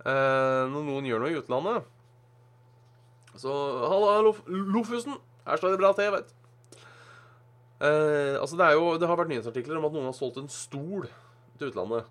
Eh, 0.00 0.64
Når 0.72 0.84
noen 0.86 1.04
gjør 1.04 1.20
noe 1.20 1.28
i 1.28 1.36
utlandet 1.36 1.84
Så 3.36 3.52
Halla, 3.84 4.14
Lof 4.24 4.38
Lofusen! 4.48 5.18
Her 5.44 5.60
står 5.60 5.74
det 5.74 5.80
bra 5.82 5.90
til, 5.96 6.08
vet 6.14 6.30
eh, 7.84 8.38
Altså, 8.40 8.56
det 8.56 8.64
er 8.64 8.78
jo 8.78 8.94
Det 8.96 9.10
har 9.10 9.20
vært 9.20 9.32
nyhetsartikler 9.32 9.76
om 9.76 9.90
at 9.90 9.96
noen 9.96 10.08
har 10.08 10.16
solgt 10.16 10.40
en 10.40 10.48
stol 10.52 11.04
til 11.60 11.68
utlandet. 11.68 12.08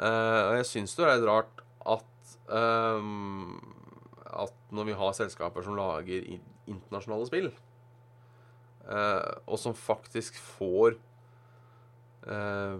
Eh, 0.00 0.40
og 0.46 0.54
jeg 0.56 0.68
syns 0.70 0.96
det 0.96 1.04
er 1.04 1.18
litt 1.18 1.28
rart 1.28 1.60
at 1.84 2.36
eh, 2.56 3.10
at 4.36 4.72
når 4.74 4.88
vi 4.88 4.96
har 4.96 5.12
selskaper 5.16 5.64
som 5.64 5.76
lager 5.76 6.24
internasjonale 6.68 7.28
spill, 7.28 7.46
uh, 8.84 9.32
og 9.48 9.56
som 9.60 9.72
faktisk 9.72 10.36
får 10.58 10.98
uh, 12.26 12.78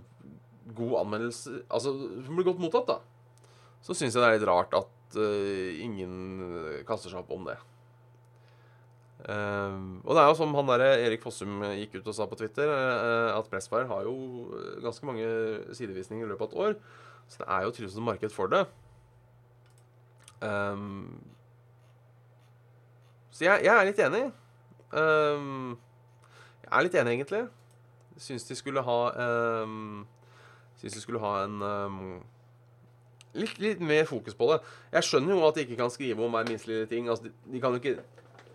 god 0.76 0.94
anmeldelse 1.04 1.60
Altså 1.70 1.92
hun 1.94 2.34
blir 2.34 2.48
godt 2.48 2.62
mottatt, 2.62 2.90
da, 2.90 3.46
så 3.86 3.94
syns 3.94 4.16
jeg 4.16 4.22
det 4.22 4.28
er 4.28 4.38
litt 4.38 4.48
rart 4.48 4.74
at 4.74 5.16
eh, 5.20 5.78
ingen 5.84 6.82
kaster 6.88 7.12
seg 7.12 7.20
opp 7.20 7.30
om 7.36 7.44
det. 7.46 7.54
Eh, 9.30 9.76
og 10.02 10.10
det 10.10 10.22
er 10.22 10.30
jo 10.30 10.38
som 10.40 10.56
han 10.58 10.72
der 10.72 10.84
Erik 10.88 11.22
Fossum 11.22 11.62
gikk 11.78 12.00
ut 12.00 12.10
og 12.10 12.16
sa 12.18 12.26
på 12.26 12.38
Twitter, 12.40 12.66
uh, 12.72 13.36
at 13.36 13.46
Pressfire 13.52 13.86
har 13.90 14.08
jo 14.08 14.16
ganske 14.82 15.06
mange 15.06 15.28
sidevisninger 15.78 16.26
i 16.26 16.32
løpet 16.32 16.48
av 16.48 16.50
et 16.50 16.58
år. 16.64 16.76
Så 17.30 17.42
det 17.42 17.48
er 17.48 17.62
jo 17.62 17.72
tydeligvis 17.74 18.00
et 18.00 18.08
marked 18.10 18.34
for 18.34 18.50
det. 18.50 18.64
Um, 20.40 21.22
så 23.30 23.44
jeg, 23.44 23.64
jeg, 23.66 23.72
er 23.72 23.88
litt 23.88 24.02
enig. 24.02 24.24
Um, 24.92 25.76
jeg 26.62 26.70
er 26.70 26.86
litt 26.86 26.98
enig, 27.00 27.16
egentlig. 27.16 27.42
Syns 28.16 28.46
de 28.48 28.56
skulle 28.56 28.82
ha 28.86 29.00
um, 29.64 30.06
Syns 30.80 30.96
de 30.96 31.02
skulle 31.02 31.20
ha 31.20 31.42
en 31.44 31.60
litt, 33.36 33.60
litt, 33.62 33.84
mer 33.84 34.04
fokus 34.08 34.36
på 34.36 34.48
det. 34.52 34.58
Jeg 34.94 35.08
skjønner 35.08 35.36
jo 35.36 35.46
at 35.46 35.56
de 35.56 35.64
ikke 35.66 35.78
kan 35.80 35.92
skrive 35.92 36.24
om 36.24 36.36
hver 36.36 36.48
minste 36.48 36.70
lille 36.70 36.90
ting. 36.90 37.08
Altså, 37.12 37.28
de, 37.28 37.32
de, 37.52 37.62
kan 37.62 37.74
jo 37.74 37.80
ikke 37.82 37.96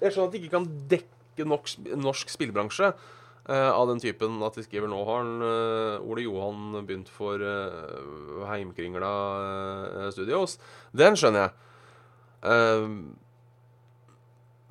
Jeg 0.01 0.13
skjønner 0.13 0.27
at 0.29 0.35
de 0.35 0.41
ikke 0.41 0.53
kan 0.57 0.69
dekke 0.91 1.47
nok, 1.47 1.73
norsk 2.01 2.33
spillbransje. 2.33 2.93
Uh, 3.41 3.71
av 3.73 3.87
den 3.89 3.97
typen 3.97 4.37
at 4.45 4.53
de 4.53 4.61
skriver 4.61 4.85
nå 4.89 4.99
har 5.07 5.23
han, 5.23 5.41
uh, 5.41 6.05
Ole 6.05 6.27
Johan 6.27 6.75
begynt 6.85 7.09
for 7.09 7.41
uh, 7.41 8.45
Heimkringla 8.49 9.09
Studios. 10.13 10.59
Den 10.93 11.17
skjønner 11.17 11.47
jeg. 11.47 11.57
Um, 12.41 12.93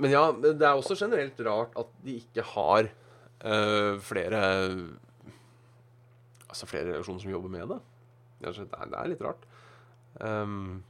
men 0.00 0.14
ja, 0.14 0.22
det 0.33 0.62
er 0.64 0.79
også 0.79 0.96
generelt 0.96 1.38
rart 1.44 1.74
at 1.79 1.90
de 2.07 2.16
ikke 2.22 2.46
har 2.55 2.87
uh, 2.88 3.10
flere 3.40 4.40
Altså 6.50 6.66
flere 6.66 6.90
relasjoner 6.90 7.22
som 7.22 7.31
jobber 7.31 7.53
med 7.53 7.68
det. 7.70 7.76
Det 8.42 8.50
er, 8.50 9.05
litt 9.07 9.20
rart. 9.22 9.44
Um, 10.18 10.81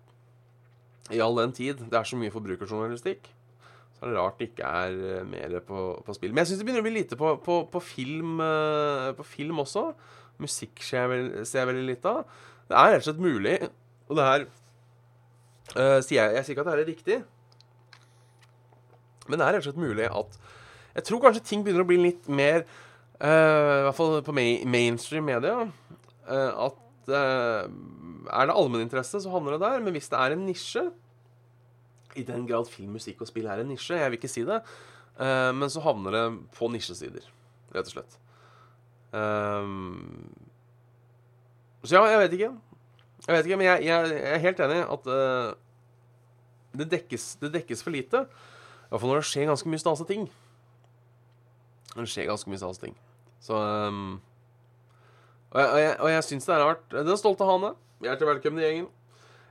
I 1.12 1.20
all 1.20 1.36
den 1.36 1.52
tid 1.52 1.82
det 1.84 1.98
er 1.98 2.08
så 2.08 2.16
mye 2.16 2.32
forbrukerjournalistikk, 2.32 3.28
så 3.92 4.06
er 4.06 4.08
det 4.08 4.16
rart 4.16 4.40
det 4.40 4.48
ikke 4.48 4.70
er 4.80 4.96
uh, 5.20 5.28
mer 5.28 5.58
på, 5.66 5.82
på, 6.06 6.16
spill. 6.16 6.32
Men 6.32 6.42
jeg 6.42 6.52
syns 6.52 6.62
det 6.62 6.68
begynner 6.70 6.80
å 6.80 6.88
bli 6.88 6.94
lite 6.94 7.18
på, 7.20 7.34
på, 7.44 7.58
på, 7.68 7.82
film, 7.84 8.40
film 9.34 9.60
også. 9.66 9.90
Musikk 10.40 10.80
ser 10.80 11.04
jeg, 11.04 11.12
vel, 11.12 11.28
ser 11.44 11.60
jeg 11.60 11.70
veldig 11.74 11.86
lite 11.90 12.14
av. 12.14 12.40
Det 12.70 12.80
er 12.80 12.94
rett 12.94 13.04
og 13.04 13.08
slett 13.10 13.22
mulig, 13.28 13.58
og 14.08 14.16
det 14.16 14.30
her 14.30 14.48
Uh, 15.70 16.00
sier 16.02 16.18
jeg, 16.18 16.34
jeg 16.34 16.46
sier 16.46 16.56
ikke 16.56 16.62
at 16.64 16.68
det 16.68 16.72
er 16.82 16.88
riktig, 16.88 17.16
men 19.28 19.38
det 19.38 19.44
er 19.46 19.54
rett 19.54 19.62
og 19.62 19.68
slett 19.68 19.78
mulig 19.78 20.08
at 20.08 20.38
Jeg 20.96 21.06
tror 21.06 21.22
kanskje 21.24 21.44
ting 21.46 21.64
begynner 21.64 21.84
å 21.84 21.88
bli 21.88 21.98
litt 22.00 22.28
mer 22.30 22.64
uh, 23.22 23.26
I 23.26 23.84
hvert 23.86 23.98
fall 23.98 24.16
på 24.26 24.34
main, 24.36 24.64
mainstream 24.68 25.28
media 25.28 25.56
uh, 25.66 26.52
At 26.68 26.78
er 27.10 28.46
det 28.46 28.54
allmenninteresse, 28.54 29.18
så 29.24 29.30
havner 29.32 29.56
det 29.56 29.64
der. 29.64 29.80
Men 29.82 29.96
hvis 29.96 30.10
det 30.12 30.18
er 30.20 30.34
en 30.36 30.44
nisje 30.46 30.82
I 32.14 32.22
den 32.28 32.44
grad 32.46 32.68
film, 32.70 32.92
musikk 32.94 33.24
og 33.24 33.30
spill 33.30 33.48
er 33.50 33.64
en 33.64 33.70
nisje, 33.72 33.96
jeg 33.98 34.12
vil 34.12 34.18
ikke 34.20 34.30
si 34.30 34.44
det, 34.46 34.60
men 35.18 35.72
så 35.72 35.82
havner 35.82 36.14
det 36.14 36.22
på 36.54 36.68
nisjesider, 36.70 37.24
rett 37.74 37.88
og 37.88 37.94
slett. 37.96 38.14
så 41.82 41.96
ja, 41.96 42.04
jeg 42.12 42.20
vet 42.22 42.36
ikke. 42.38 42.52
Jeg 43.26 43.36
vet 43.36 43.48
ikke, 43.48 43.56
men 43.60 43.66
jeg, 43.68 43.84
jeg, 43.84 44.12
jeg 44.14 44.32
er 44.32 44.44
helt 44.46 44.60
enig 44.64 44.76
i 44.78 44.84
at 44.94 45.08
uh, 45.12 45.50
det, 46.80 46.86
dekkes, 46.94 47.24
det, 47.42 47.52
dekkes, 47.58 47.82
for 47.84 47.92
lite. 47.92 48.24
I 48.24 48.92
hvert 48.92 49.02
fall 49.02 49.12
når 49.12 49.20
det 49.20 49.28
skjer 49.28 49.50
ganske 49.50 49.72
mye 49.72 49.82
stase 49.82 50.06
ting. 50.08 50.24
Det 51.96 52.06
skjer 52.06 52.28
ganske 52.30 52.50
mye 52.50 52.60
stase 52.60 52.84
ting. 52.84 52.96
Så 53.42 53.56
um, 53.56 54.20
Og 55.50 55.60
jeg, 55.60 55.68
og 55.70 55.80
jeg, 55.80 55.94
og 55.98 56.10
jeg 56.12 56.24
syns 56.28 56.46
det 56.46 56.54
er 56.54 56.64
rart. 56.64 56.84
Den 56.92 57.18
stolt 57.18 57.40
av 57.42 57.50
Hane. 57.50 57.72
Hjertelig 58.04 58.34
velkommen 58.34 58.62
i 58.62 58.66
gjengen. 58.66 58.90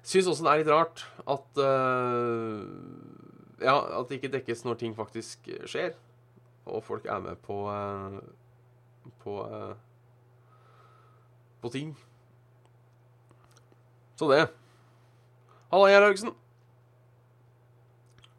Syns 0.08 0.30
også 0.32 0.46
det 0.46 0.52
er 0.54 0.62
litt 0.62 0.72
rart 0.72 1.04
at 1.28 1.60
uh, 1.60 2.64
Ja, 3.60 3.76
at 4.00 4.08
det 4.08 4.22
ikke 4.22 4.32
dekkes 4.38 4.64
når 4.64 4.80
ting 4.80 4.96
faktisk 4.96 5.50
skjer. 5.68 5.98
Og 6.70 6.84
folk 6.86 7.10
er 7.12 7.20
med 7.24 7.42
på 7.44 7.66
uh, 7.68 8.22
på 9.20 9.42
på 11.60 11.70
ting. 11.74 11.90
Så 14.16 14.30
det. 14.32 14.46
Halla, 15.74 15.90
Gjerhaugsen. 15.92 16.32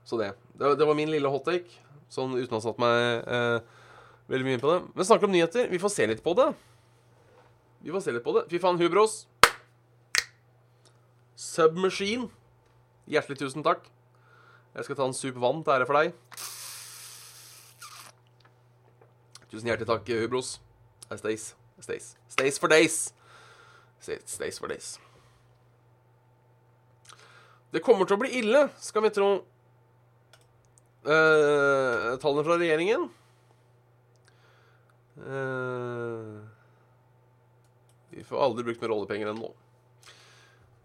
Så 0.05 0.17
det. 0.17 0.31
det. 0.57 0.79
det. 0.79 0.87
var 0.87 0.97
min 0.97 1.13
lille 1.13 1.29
hot 1.29 1.45
take, 1.45 1.69
sånn 2.09 2.33
uten 2.39 2.57
å 2.57 2.63
ha 2.63 2.65
satt 2.65 2.81
meg 2.81 3.29
veldig 4.31 4.47
mye 4.47 4.61
på 4.63 4.71
det. 4.73 4.81
Men 4.95 5.07
snakker 5.09 5.29
om 5.29 5.35
nyheter. 5.35 5.69
Vi 5.71 5.81
får 5.83 5.93
se 5.95 6.07
litt 6.07 6.23
på 6.25 6.35
det. 6.39 6.49
Vi 7.83 7.93
får 7.93 8.05
se 8.05 8.15
litt 8.15 8.25
på 8.25 8.35
det. 8.37 8.47
Fy 8.51 8.61
faen, 8.63 8.79
Hubros. 8.81 9.25
Submachine. 11.41 12.29
Hjertelig 13.11 13.41
tusen 13.41 13.67
takk. 13.67 13.89
Jeg 14.77 14.87
skal 14.87 14.99
ta 14.99 15.07
en 15.09 15.17
sup 15.17 15.39
vann 15.43 15.65
til 15.67 15.75
ære 15.75 15.87
for 15.89 15.99
deg. 15.99 16.15
Tusen 19.51 19.71
hjertelig 19.71 19.89
takk, 19.91 20.11
Hubros. 20.23 20.59
Stays. 21.11 21.55
Stays. 21.83 22.13
Stays 22.31 22.61
for 22.61 22.71
days. 22.71 23.13
Stays 24.01 24.61
for 24.61 24.71
days. 24.71 24.99
Det 27.71 27.83
kommer 27.87 28.07
til 28.07 28.17
å 28.17 28.21
bli 28.23 28.31
ille, 28.41 28.65
skal 28.83 29.05
vi 29.05 29.13
tro 29.15 29.29
uh, 31.07 32.17
tallene 32.19 32.47
fra 32.47 32.57
regjeringen. 32.59 33.07
Uh, 35.21 36.41
vi 38.11 38.25
får 38.25 38.43
aldri 38.43 38.65
brukt 38.67 38.83
mer 38.83 38.95
oljepenger 38.95 39.31
enn 39.31 39.41
nå. 39.41 39.51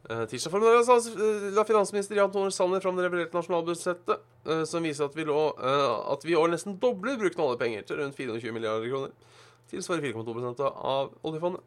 Uh, 0.06 0.26
tirsdag 0.30 0.52
formiddag 0.54 0.86
eh, 0.86 1.54
la 1.56 1.64
finansminister 1.66 2.16
Jan 2.16 2.32
Tore 2.32 2.52
Sanner 2.54 2.80
fram 2.80 2.96
det 2.96 3.08
reviderte 3.08 3.34
nasjonalbudsjettet, 3.34 4.26
eh, 4.46 4.62
som 4.70 4.86
viser 4.86 5.08
at 5.08 5.16
vi, 5.18 5.26
lå, 5.26 5.40
eh, 5.58 5.94
at 6.14 6.26
vi 6.26 6.36
i 6.36 6.38
år 6.38 6.52
nesten 6.52 6.76
dobler 6.78 7.18
bruken 7.18 7.42
av 7.42 7.54
oljepenger 7.56 7.88
til 7.88 7.98
rundt 7.98 8.18
420 8.18 8.54
milliarder 8.54 8.92
kroner. 8.92 9.16
Tilsvarer 9.72 10.06
4,2% 10.06 10.62
av 10.62 11.10
oljefondet. 11.26 11.64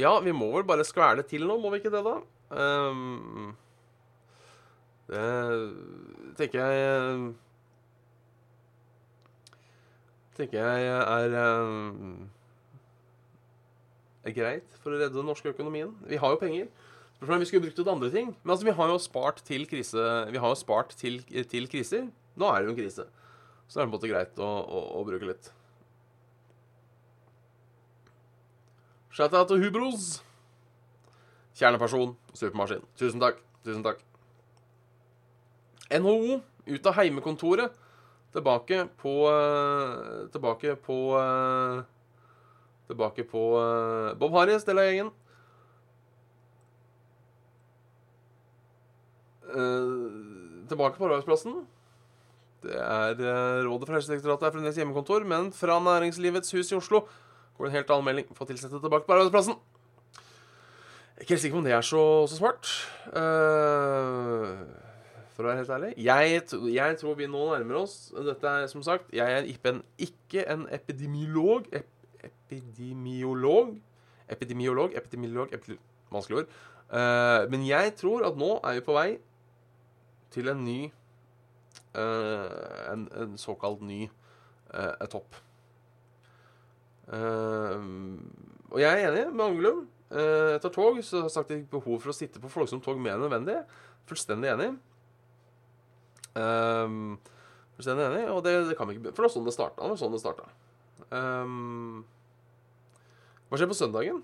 Ja, 0.00 0.16
vi 0.24 0.34
må 0.34 0.48
vel 0.56 0.66
bare 0.66 0.86
skvele 0.88 1.22
til 1.28 1.46
nå, 1.46 1.60
må 1.62 1.70
vi 1.70 1.78
ikke 1.78 1.92
det, 1.94 2.02
da? 2.02 2.16
Um, 2.50 3.52
det 5.06 5.22
tenker 6.40 6.64
jeg 6.64 7.30
Tenker 10.40 10.56
jeg 10.56 10.86
er 10.88 11.34
ehm, 11.36 12.30
er 14.24 14.36
greit 14.36 14.78
for 14.80 14.94
å 14.94 15.00
redde 15.00 15.18
den 15.18 15.28
norske 15.28 15.52
økonomien. 15.52 15.92
Vi 16.08 16.16
har 16.20 16.32
jo 16.32 16.40
penger. 16.40 16.70
Spørsmålet 17.18 17.34
er 17.34 17.36
om 17.36 17.44
vi 17.44 17.48
skulle 17.50 17.64
brukt 17.66 17.76
det 17.76 17.84
til 17.84 17.92
andre 17.92 18.10
ting. 18.14 18.30
Men 18.40 18.54
altså, 18.54 18.68
vi 18.70 18.76
har 18.78 18.88
jo 18.88 18.98
spart 19.04 19.42
til 19.44 19.66
krise 19.68 20.04
jo 20.32 20.52
spart 20.56 20.94
til, 20.96 21.20
til 21.50 21.68
kriser. 21.68 22.06
Nå 22.40 22.48
er 22.48 22.62
det 22.62 22.70
jo 22.70 22.72
en 22.72 22.78
krise. 22.80 23.04
Så 23.68 23.80
er 23.80 23.84
det 23.84 23.90
på 23.90 23.90
en 23.90 23.96
måte 23.98 24.12
greit 24.12 24.40
å, 24.40 24.48
å, 24.48 24.80
å 24.96 25.04
bruke 25.04 25.28
litt. 25.28 25.50
Shout 29.12 29.36
out 29.36 29.50
til 29.52 29.60
Hubros. 29.60 30.22
Kjerneperson. 31.60 32.16
Supermaskin. 32.32 32.88
Tusen 32.96 33.20
takk. 33.20 33.44
Tusen 33.66 33.84
takk. 33.84 34.00
NHO 35.92 36.40
ut 36.70 36.88
av 36.88 36.96
heimekontoret. 36.96 37.76
Tilbake 38.30 38.84
på 39.00 39.14
eh, 39.26 40.28
Tilbake 40.30 40.76
på 40.84 40.98
eh, 41.18 41.80
Tilbake 42.86 43.24
på 43.30 43.42
eh, 43.58 44.12
Bob 44.18 44.36
Harris, 44.38 44.66
del 44.66 44.78
av 44.78 44.86
gjengen. 44.86 45.10
Tilbake 50.70 50.94
på 50.94 51.08
arbeidsplassen. 51.08 51.56
Det 52.62 52.76
er 52.76 53.16
Rådet 53.64 53.88
fra 53.88 53.96
Helsedirektoratet 53.96 54.46
er 54.46 54.54
fremdeles 54.54 54.78
hjemmekontor, 54.78 55.24
men 55.26 55.48
fra 55.54 55.80
Næringslivets 55.82 56.54
hus 56.54 56.70
i 56.70 56.78
Oslo 56.78 57.00
går 57.56 57.66
det 57.66 57.70
en 57.70 57.78
helt 57.80 57.90
annen 57.90 58.06
melding. 58.06 58.28
Få 58.36 58.46
tilsette 58.46 58.78
tilbake 58.78 59.08
på 59.08 59.16
arbeidsplassen. 59.16 59.58
Jeg 61.16 61.16
er 61.16 61.26
ikke 61.26 61.34
helt 61.34 61.42
sikker 61.42 61.56
på 61.56 61.60
om 61.60 61.66
det 61.66 61.74
er 61.76 61.84
så, 61.84 62.04
så 62.30 62.36
smart. 62.38 62.70
Eh, 63.20 64.62
for 65.40 65.48
å 65.48 65.52
være 65.52 65.62
helt 65.62 65.72
ærlig. 65.74 65.90
Jeg, 66.04 66.42
jeg 66.74 66.98
tror 67.00 67.16
vi 67.18 67.28
nå 67.30 67.44
nærmer 67.54 67.80
oss 67.80 67.94
Dette 68.12 68.52
er 68.60 68.66
som 68.68 68.82
sagt 68.84 69.08
Jeg 69.16 69.38
er 69.38 69.48
ikke 69.48 69.72
en, 69.74 69.80
ikke 69.96 70.44
en 70.52 70.66
epidemiolog. 70.72 71.68
Ep, 71.72 71.88
epidemiolog 72.20 73.78
Epidemiolog, 74.30 74.92
epidemiolog 74.94 75.54
epidemi, 75.56 75.80
Vanskelig 76.10 76.42
ord. 76.42 76.54
Uh, 76.90 77.46
men 77.50 77.62
jeg 77.66 77.94
tror 77.98 78.24
at 78.26 78.38
nå 78.38 78.56
er 78.66 78.78
vi 78.78 78.82
på 78.86 78.94
vei 78.96 79.10
til 80.34 80.50
en 80.50 80.64
ny 80.66 80.78
uh, 81.94 82.90
en, 82.90 83.04
en 83.14 83.36
såkalt 83.38 83.82
ny 83.86 84.04
uh, 84.74 85.06
topp. 85.10 85.38
Og 87.10 88.78
jeg 88.78 88.90
er 88.90 89.08
enig 89.08 89.24
med 89.34 89.44
Angelum. 89.44 89.80
Etter 90.10 90.70
tog 90.70 90.98
så 91.02 91.24
har 91.24 91.26
jeg 91.26 91.34
sagt 91.34 91.48
at 91.48 91.50
det 91.50 91.56
er 91.58 91.72
behov 91.72 91.98
for 92.02 92.12
å 92.12 92.14
sitte 92.14 92.42
på 92.42 92.50
folksomt 92.50 92.84
tog 92.86 92.98
mer 93.02 93.16
enn 93.16 93.24
nødvendig. 93.26 93.56
Fullstendig 94.10 94.52
enig. 94.52 94.68
Um, 96.40 97.18
fullstendig 97.76 98.06
enig, 98.08 98.24
og 98.32 98.42
det, 98.46 98.56
det 98.70 98.76
kan 98.78 98.88
vi 98.88 98.96
ikke 98.96 99.12
For 99.12 99.22
det 99.22 99.28
var 99.28 99.34
sånn 99.36 99.48
det 99.48 99.56
starta. 99.56 99.88
Det 99.90 100.00
sånn 100.00 100.16
det 100.16 100.22
starta. 100.22 100.50
Um, 101.10 102.02
hva 103.50 103.58
skjer 103.58 103.70
på 103.70 103.78
søndagen? 103.78 104.20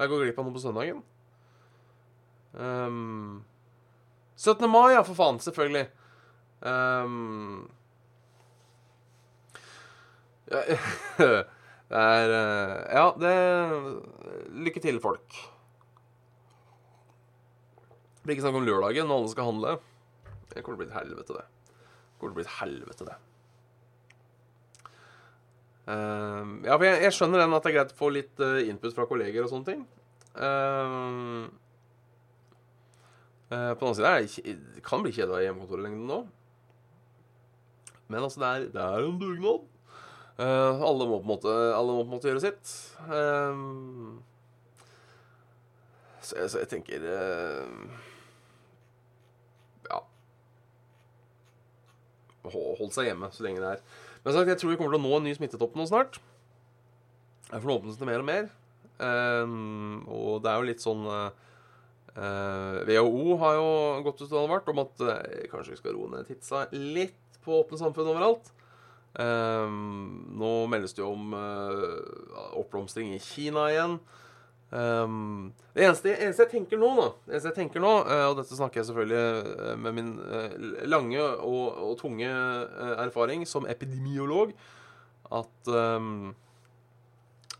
Jeg 0.00 0.10
går 0.10 0.24
glipp 0.24 0.38
av 0.40 0.46
noe 0.46 0.56
på 0.56 0.62
søndagen. 0.62 1.02
Um, 2.54 3.44
17. 4.36 4.66
mai, 4.70 4.94
ja, 4.94 5.02
for 5.06 5.14
faen. 5.18 5.38
Selvfølgelig. 5.44 5.86
Um, 6.64 7.68
ja, 10.50 10.60
det 11.90 12.00
er 12.00 12.32
eh, 12.32 12.78
Ja, 12.94 13.04
det 13.20 13.32
Lykke 14.64 14.82
til, 14.82 15.00
folk. 15.04 15.40
Det 18.14 18.24
blir 18.24 18.36
ikke 18.38 18.46
snakk 18.46 18.56
om 18.60 18.66
lørdagen 18.66 19.08
når 19.08 19.20
alle 19.20 19.32
skal 19.34 19.50
handle. 19.50 19.74
Det 20.54 20.62
kommer 20.62 20.78
til 20.78 20.80
å 20.80 20.82
bli 20.84 20.90
et 20.90 20.98
helvete, 21.00 21.36
det. 21.36 21.44
Det 21.44 22.20
kommer 22.20 22.30
til 22.30 22.34
å 22.34 22.38
bli 22.38 22.46
et 22.46 22.58
helvete, 22.60 23.08
det. 23.10 23.18
Uh, 25.84 26.54
ja, 26.64 26.78
for 26.78 26.86
jeg, 26.86 27.02
jeg 27.04 27.12
skjønner 27.12 27.42
den 27.42 27.58
at 27.58 27.66
det 27.66 27.70
er 27.72 27.76
greit 27.76 27.92
å 27.92 27.98
få 27.98 28.08
litt 28.14 28.40
uh, 28.40 28.62
input 28.64 28.94
fra 28.96 29.04
kolleger 29.10 29.44
og 29.44 29.50
sånne 29.52 29.68
ting. 29.68 29.84
Uh, 30.38 31.44
på 33.50 33.54
den 33.54 33.84
annen 33.84 33.98
side 33.98 34.08
er 34.10 34.24
det, 34.24 34.56
det 34.78 34.82
kan 34.86 35.04
bli 35.04 35.12
kjedelig 35.12 35.30
å 35.30 35.36
være 35.36 35.44
hjemmekontor 35.44 35.82
i 35.82 35.84
lengden 35.84 36.08
nå. 36.10 36.22
Men 38.08 38.24
altså, 38.24 38.40
det 38.40 38.48
er, 38.48 38.66
det 38.74 38.82
er 38.82 39.04
en 39.04 39.20
dugnad. 39.20 39.68
Eh, 40.36 40.80
alle, 40.82 41.06
må 41.06 41.20
på 41.20 41.22
en 41.22 41.30
måte, 41.30 41.52
alle 41.76 41.92
må 41.94 42.02
på 42.02 42.08
en 42.08 42.16
måte 42.16 42.30
gjøre 42.30 42.42
sitt. 42.42 42.72
Ehm, 43.06 44.16
så, 46.18 46.40
jeg, 46.40 46.50
så 46.50 46.64
jeg 46.64 46.70
tenker 46.72 47.06
eh, 47.06 48.00
Ja. 49.86 50.00
Hold, 52.44 52.74
hold 52.80 52.92
seg 52.94 53.08
hjemme 53.08 53.30
så 53.32 53.46
lenge 53.46 53.62
det 53.62 53.76
er. 53.76 53.84
Men 54.24 54.36
sagt, 54.36 54.50
jeg 54.52 54.60
tror 54.60 54.72
vi 54.72 54.78
kommer 54.80 54.94
til 54.94 55.00
å 55.02 55.04
nå 55.04 55.16
en 55.18 55.26
ny 55.28 55.34
smittetopp 55.36 55.76
nå 55.78 55.86
snart. 55.88 56.20
For 57.50 57.68
nå 57.68 57.78
åpnes 57.78 57.98
det 58.00 58.08
mer 58.08 58.22
og 58.22 58.28
mer. 58.28 58.48
Um, 58.98 60.04
og 60.08 60.42
det 60.44 60.50
er 60.50 60.60
jo 60.60 60.66
litt 60.68 60.82
sånn 60.82 61.02
eh, 61.10 61.30
eh, 62.14 62.76
WHO 62.86 63.34
har 63.40 63.56
jo 63.58 63.70
gått 64.06 64.22
ut 64.22 64.28
og 64.28 64.44
advart 64.44 64.68
om 64.70 64.80
at 64.84 65.02
uh, 65.02 65.16
kanskje 65.50 65.74
vi 65.74 65.80
skal 65.80 65.96
roe 65.96 66.12
ned 66.12 66.28
tidsa 66.28 66.68
litt 66.72 67.40
på 67.44 67.58
åpne 67.58 67.80
samfunn 67.80 68.12
overalt. 68.14 68.52
Um, 69.14 70.30
nå 70.38 70.52
meldes 70.70 70.94
det 70.94 71.02
jo 71.02 71.12
om 71.14 71.34
uh, 71.36 72.54
oppblomstring 72.58 73.12
i 73.14 73.22
Kina 73.22 73.68
igjen. 73.72 73.98
Ehm, 74.74 75.52
det 75.74 75.84
eneste, 75.86 76.14
eneste 76.18 76.46
jeg 76.46 76.52
tenker 76.56 76.80
nå, 76.80 76.88
da 76.98 77.10
eneste 77.30 77.52
jeg 77.52 77.58
tenker 77.60 77.82
nå, 77.82 77.92
uh, 78.08 78.24
og 78.32 78.38
dette 78.40 78.56
snakker 78.58 78.80
jeg 78.80 78.88
selvfølgelig 78.88 79.20
eh, 79.68 79.74
med 79.78 79.94
min 79.94 80.08
uh, 80.18 80.54
lange 80.90 81.20
og, 81.22 81.66
og 81.90 81.92
tunge 82.00 82.30
uh, 82.30 82.94
erfaring 83.04 83.44
som 83.46 83.68
epidemiolog, 83.70 84.54
at 85.34 85.70
um, 85.70 86.34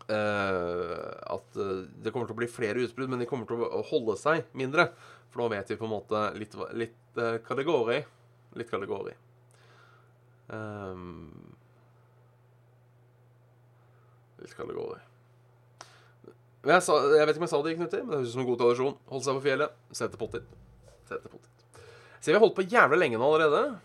At 0.05 1.55
det 1.57 2.11
kommer 2.13 2.27
til 2.29 2.35
å 2.35 2.37
bli 2.37 2.45
flere 2.45 2.83
utbrudd, 2.85 3.09
men 3.09 3.23
de 3.23 3.25
kommer 3.25 3.47
til 3.49 3.63
å 3.65 3.79
holde 3.89 4.13
seg 4.21 4.43
mindre. 4.53 4.91
For 5.33 5.41
nå 5.41 5.47
vet 5.55 5.71
vi 5.71 5.79
på 5.79 5.87
en 5.87 5.93
måte 5.95 6.21
litt, 6.37 6.53
litt 6.77 7.17
kategori. 7.47 7.97
Litt 8.61 8.69
kategori. 8.69 9.15
Ehm, 10.53 11.25
litt 14.43 14.53
hva 14.53 14.69
det 14.69 14.77
går 14.77 14.93
i. 14.93 15.01
Men 16.54 16.54
Jeg, 16.65 16.81
sa, 16.81 16.95
jeg 17.13 17.25
vet 17.27 17.35
ikke 17.35 17.43
om 17.43 17.45
jeg 17.45 17.53
sa 17.53 17.61
det, 17.61 17.73
Knutti, 17.77 17.97
men 18.01 18.09
det 18.09 18.17
høres 18.19 18.31
ut 18.31 18.33
som 18.35 18.41
en 18.41 18.47
god 18.47 18.61
tradisjon. 18.61 18.95
Holde 19.11 19.25
seg 19.27 19.35
på 19.37 19.45
fjellet, 19.45 19.75
sette 19.93 20.19
potet 20.21 20.47
Sette 21.05 21.29
pottit. 21.29 21.51
Så 22.17 22.31
vi 22.31 22.33
har 22.33 22.41
holdt 22.41 22.57
på 22.57 22.65
jævlig 22.65 22.97
lenge 22.97 23.19
nå 23.21 23.27
allerede. 23.35 23.75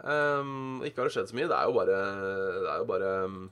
Um, 0.00 0.80
ikke 0.86 1.02
har 1.02 1.10
det 1.10 1.12
skjedd 1.12 1.28
så 1.28 1.36
mye. 1.36 1.48
Det 1.50 1.56
er 1.58 1.68
jo 1.68 1.74
bare 1.76 1.98
Det 2.64 2.70
er 2.72 2.78
jo 2.80 2.86
bare 2.88 3.10
um, 3.28 3.42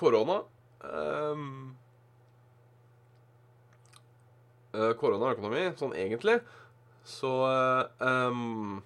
korona. 0.00 0.38
Um, 0.80 1.50
korona 4.96 5.28
og 5.28 5.36
økonomi, 5.36 5.62
sånn 5.76 5.94
egentlig, 5.96 6.40
så 7.08 7.30
um, 8.00 8.82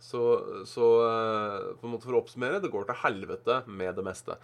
så, 0.00 0.22
så 0.68 0.86
uh, 1.04 1.74
på 1.76 1.84
en 1.84 1.92
måte 1.92 2.08
for 2.08 2.16
å 2.16 2.22
oppsummere, 2.22 2.60
det 2.62 2.70
går 2.72 2.88
til 2.88 3.00
helvete 3.02 3.62
med 3.68 3.96
det 3.98 4.04
meste. 4.06 4.38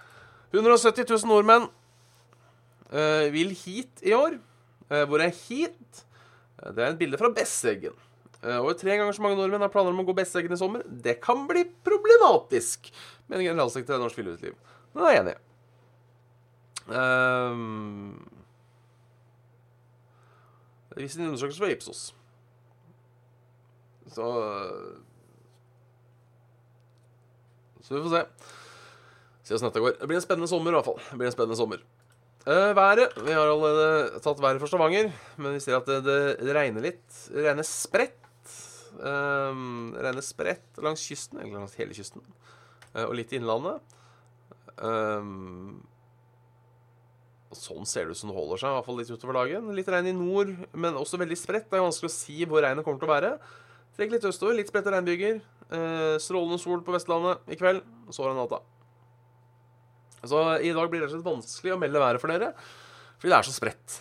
170 0.60 1.06
000 1.10 1.30
nordmenn 1.30 1.68
uh, 2.92 3.26
vil 3.34 3.54
hit 3.58 4.02
i 4.06 4.14
år. 4.16 4.38
Uh, 4.90 5.04
hvor 5.10 5.22
er 5.22 5.34
hit? 5.34 6.04
Uh, 6.60 6.70
Det 6.74 6.84
er 6.84 6.92
et 6.92 7.00
bilde 7.00 7.20
fra 7.20 7.32
Besseggen. 7.34 7.96
Uh, 8.44 8.60
over 8.60 8.76
tre 8.78 8.96
ganger 8.98 9.16
så 9.16 9.24
mange 9.24 9.38
nordmenn 9.40 9.64
har 9.64 9.72
planer 9.72 9.94
om 9.94 10.02
å 10.02 10.06
gå 10.06 10.16
Besseggen 10.16 10.54
i 10.54 10.60
sommer. 10.60 10.84
Det 10.84 11.18
kan 11.24 11.46
bli 11.50 11.64
problematisk, 11.86 12.92
mener 13.28 13.48
generalsekretær 13.48 13.98
i 13.98 14.04
Norsk 14.04 14.20
Friluftsliv. 14.20 14.58
er 14.94 15.10
jeg 15.10 15.24
enig. 15.24 15.38
Um, 16.84 18.28
det 20.92 21.02
viser 21.02 21.22
en 21.22 21.32
undersøkelse 21.32 21.62
fra 21.62 21.72
Ipsos. 21.72 22.02
Så 24.14 24.28
Så 27.84 27.94
vi 27.94 28.02
får 28.02 28.12
se. 28.16 28.20
Se 29.44 29.54
åssen 29.54 29.68
dette 29.68 29.82
går. 29.84 29.98
Det 30.00 30.08
blir 30.08 30.18
en 30.18 30.24
spennende 30.24 30.48
sommer, 30.50 30.72
i 30.72 30.78
hvert 30.78 30.88
fall. 30.88 31.00
Det 31.10 31.20
blir 31.20 31.28
en 31.28 31.36
spennende 31.36 31.58
sommer. 31.58 31.84
Uh, 32.44 32.72
været. 32.76 33.16
Vi 33.24 33.32
har 33.32 33.48
allerede 33.48 34.20
tatt 34.24 34.40
været 34.40 34.60
for 34.60 34.68
Stavanger, 34.68 35.10
men 35.40 35.56
vi 35.56 35.62
ser 35.64 35.78
at 35.78 35.88
det, 35.88 36.18
det 36.40 36.56
regner 36.56 36.84
litt. 36.84 37.06
Regner 37.32 37.66
spredt. 37.68 38.20
Um, 38.94 39.94
regner 39.98 40.24
spredt 40.24 40.78
langs 40.84 41.02
kysten, 41.02 41.40
eller 41.40 41.58
langs 41.58 41.74
hele 41.80 41.96
kysten, 41.96 42.22
uh, 42.94 43.08
og 43.08 43.16
litt 43.18 43.32
i 43.34 43.40
innlandet. 43.40 43.82
Um, 44.78 45.82
sånn 47.54 47.86
ser 47.88 48.06
det 48.06 48.14
ut 48.14 48.20
som 48.20 48.30
det 48.30 48.36
holder 48.36 48.60
seg, 48.60 48.70
i 48.70 48.76
hvert 48.78 48.88
fall 48.88 49.00
litt 49.00 49.12
utover 49.12 49.38
dagen. 49.38 49.72
Litt 49.76 49.90
regn 49.92 50.10
i 50.10 50.16
nord, 50.16 50.52
men 50.72 51.00
også 51.00 51.20
veldig 51.20 51.38
spredt. 51.38 51.68
Det 51.70 51.78
er 51.78 51.86
vanskelig 51.86 52.10
å 52.10 52.16
si 52.16 52.44
hvor 52.48 52.64
regnet 52.64 52.86
kommer 52.86 53.02
til 53.02 53.10
å 53.10 53.14
være. 53.14 53.32
Trekk 53.94 54.16
litt 54.16 54.26
østover, 54.26 54.56
litt 54.58 54.70
spredte 54.70 54.90
regnbyger. 54.90 55.38
Eh, 55.70 56.16
strålende 56.22 56.58
sol 56.58 56.82
på 56.84 56.94
Vestlandet 56.96 57.46
i 57.46 57.58
kveld. 57.58 57.84
Så 58.10 58.24
er 58.24 58.32
det 58.32 58.40
natta. 58.40 58.58
Så 60.28 60.42
i 60.64 60.72
dag 60.76 60.90
blir 60.90 61.02
det 61.02 61.08
rett 61.08 61.14
og 61.14 61.20
slett 61.20 61.30
vanskelig 61.30 61.74
å 61.74 61.80
melde 61.80 62.02
været 62.02 62.22
for 62.22 62.32
dere, 62.32 62.52
fordi 63.18 63.32
det 63.32 63.38
er 63.38 63.48
så 63.48 63.54
spredt. 63.54 63.98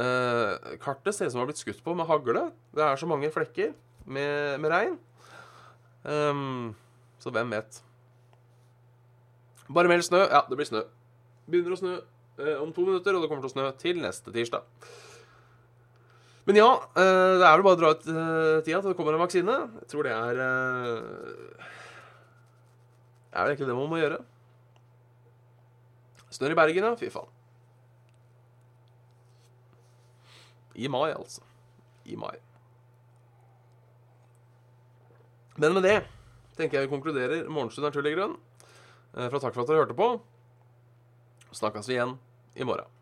Eh, 0.00 0.76
kartet 0.82 1.16
ser 1.16 1.28
ut 1.28 1.34
som 1.34 1.40
det 1.40 1.44
har 1.44 1.50
blitt 1.50 1.62
skutt 1.62 1.82
på 1.84 1.94
med 1.98 2.08
hagle. 2.10 2.48
Det 2.74 2.84
er 2.86 3.00
så 3.00 3.08
mange 3.10 3.30
flekker 3.34 3.74
med, 4.06 4.60
med 4.62 4.74
regn. 4.74 4.98
Um, 6.00 6.70
så 7.20 7.32
hvem 7.34 7.50
vet? 7.52 7.82
Bare 9.70 9.90
meld 9.90 10.06
snø. 10.06 10.24
Ja, 10.24 10.44
det 10.48 10.58
blir 10.58 10.68
snø. 10.68 10.82
Begynner 11.50 11.76
å 11.76 11.80
snø 11.80 11.94
eh, 11.98 12.56
om 12.58 12.72
to 12.74 12.86
minutter, 12.86 13.14
og 13.14 13.22
det 13.22 13.30
kommer 13.30 13.44
til 13.44 13.50
å 13.50 13.54
snø 13.54 13.68
til 13.78 14.00
neste 14.02 14.34
tirsdag. 14.34 14.66
Men 16.48 16.58
ja, 16.58 16.70
eh, 16.98 17.34
det 17.38 17.46
er 17.46 17.58
vel 17.58 17.66
bare 17.66 17.76
å 17.76 17.80
dra 17.80 17.92
ut 17.94 18.06
eh, 18.10 18.62
tida 18.66 18.80
til 18.80 18.90
det 18.90 18.96
kommer 18.98 19.14
en 19.14 19.22
vaksine. 19.22 19.56
Jeg 19.82 19.90
tror 19.92 20.08
det 20.08 20.14
er 20.16 20.40
eh, 20.46 21.68
Det 23.30 23.36
er 23.36 23.44
vel 23.44 23.52
egentlig 23.52 23.68
det 23.68 23.76
man 23.78 23.90
må 23.92 24.00
gjøre. 24.00 24.18
Snør 26.30 26.54
i 26.54 26.58
Bergen, 26.58 26.86
ja. 26.86 26.94
Fy 26.98 27.10
faen. 27.12 27.30
I 30.80 30.88
mai, 30.88 31.10
altså. 31.12 31.42
I 32.06 32.16
mai. 32.16 32.36
Men 35.60 35.74
med 35.76 35.84
det 35.84 35.98
tenker 36.56 36.78
jeg 36.78 36.86
vi 36.86 36.92
konkluderer 36.94 37.48
Morgenstund 37.52 37.88
er 37.88 37.94
tull 37.94 38.08
grunn. 38.14 38.38
Fra 39.12 39.40
takk 39.42 39.56
for 39.56 39.64
at 39.64 39.72
dere 39.72 39.82
hørte 39.82 39.98
på. 39.98 40.08
Snakkes 41.56 41.90
vi 41.90 41.96
igjen 41.98 42.14
i 42.54 42.64
morgen. 42.64 42.99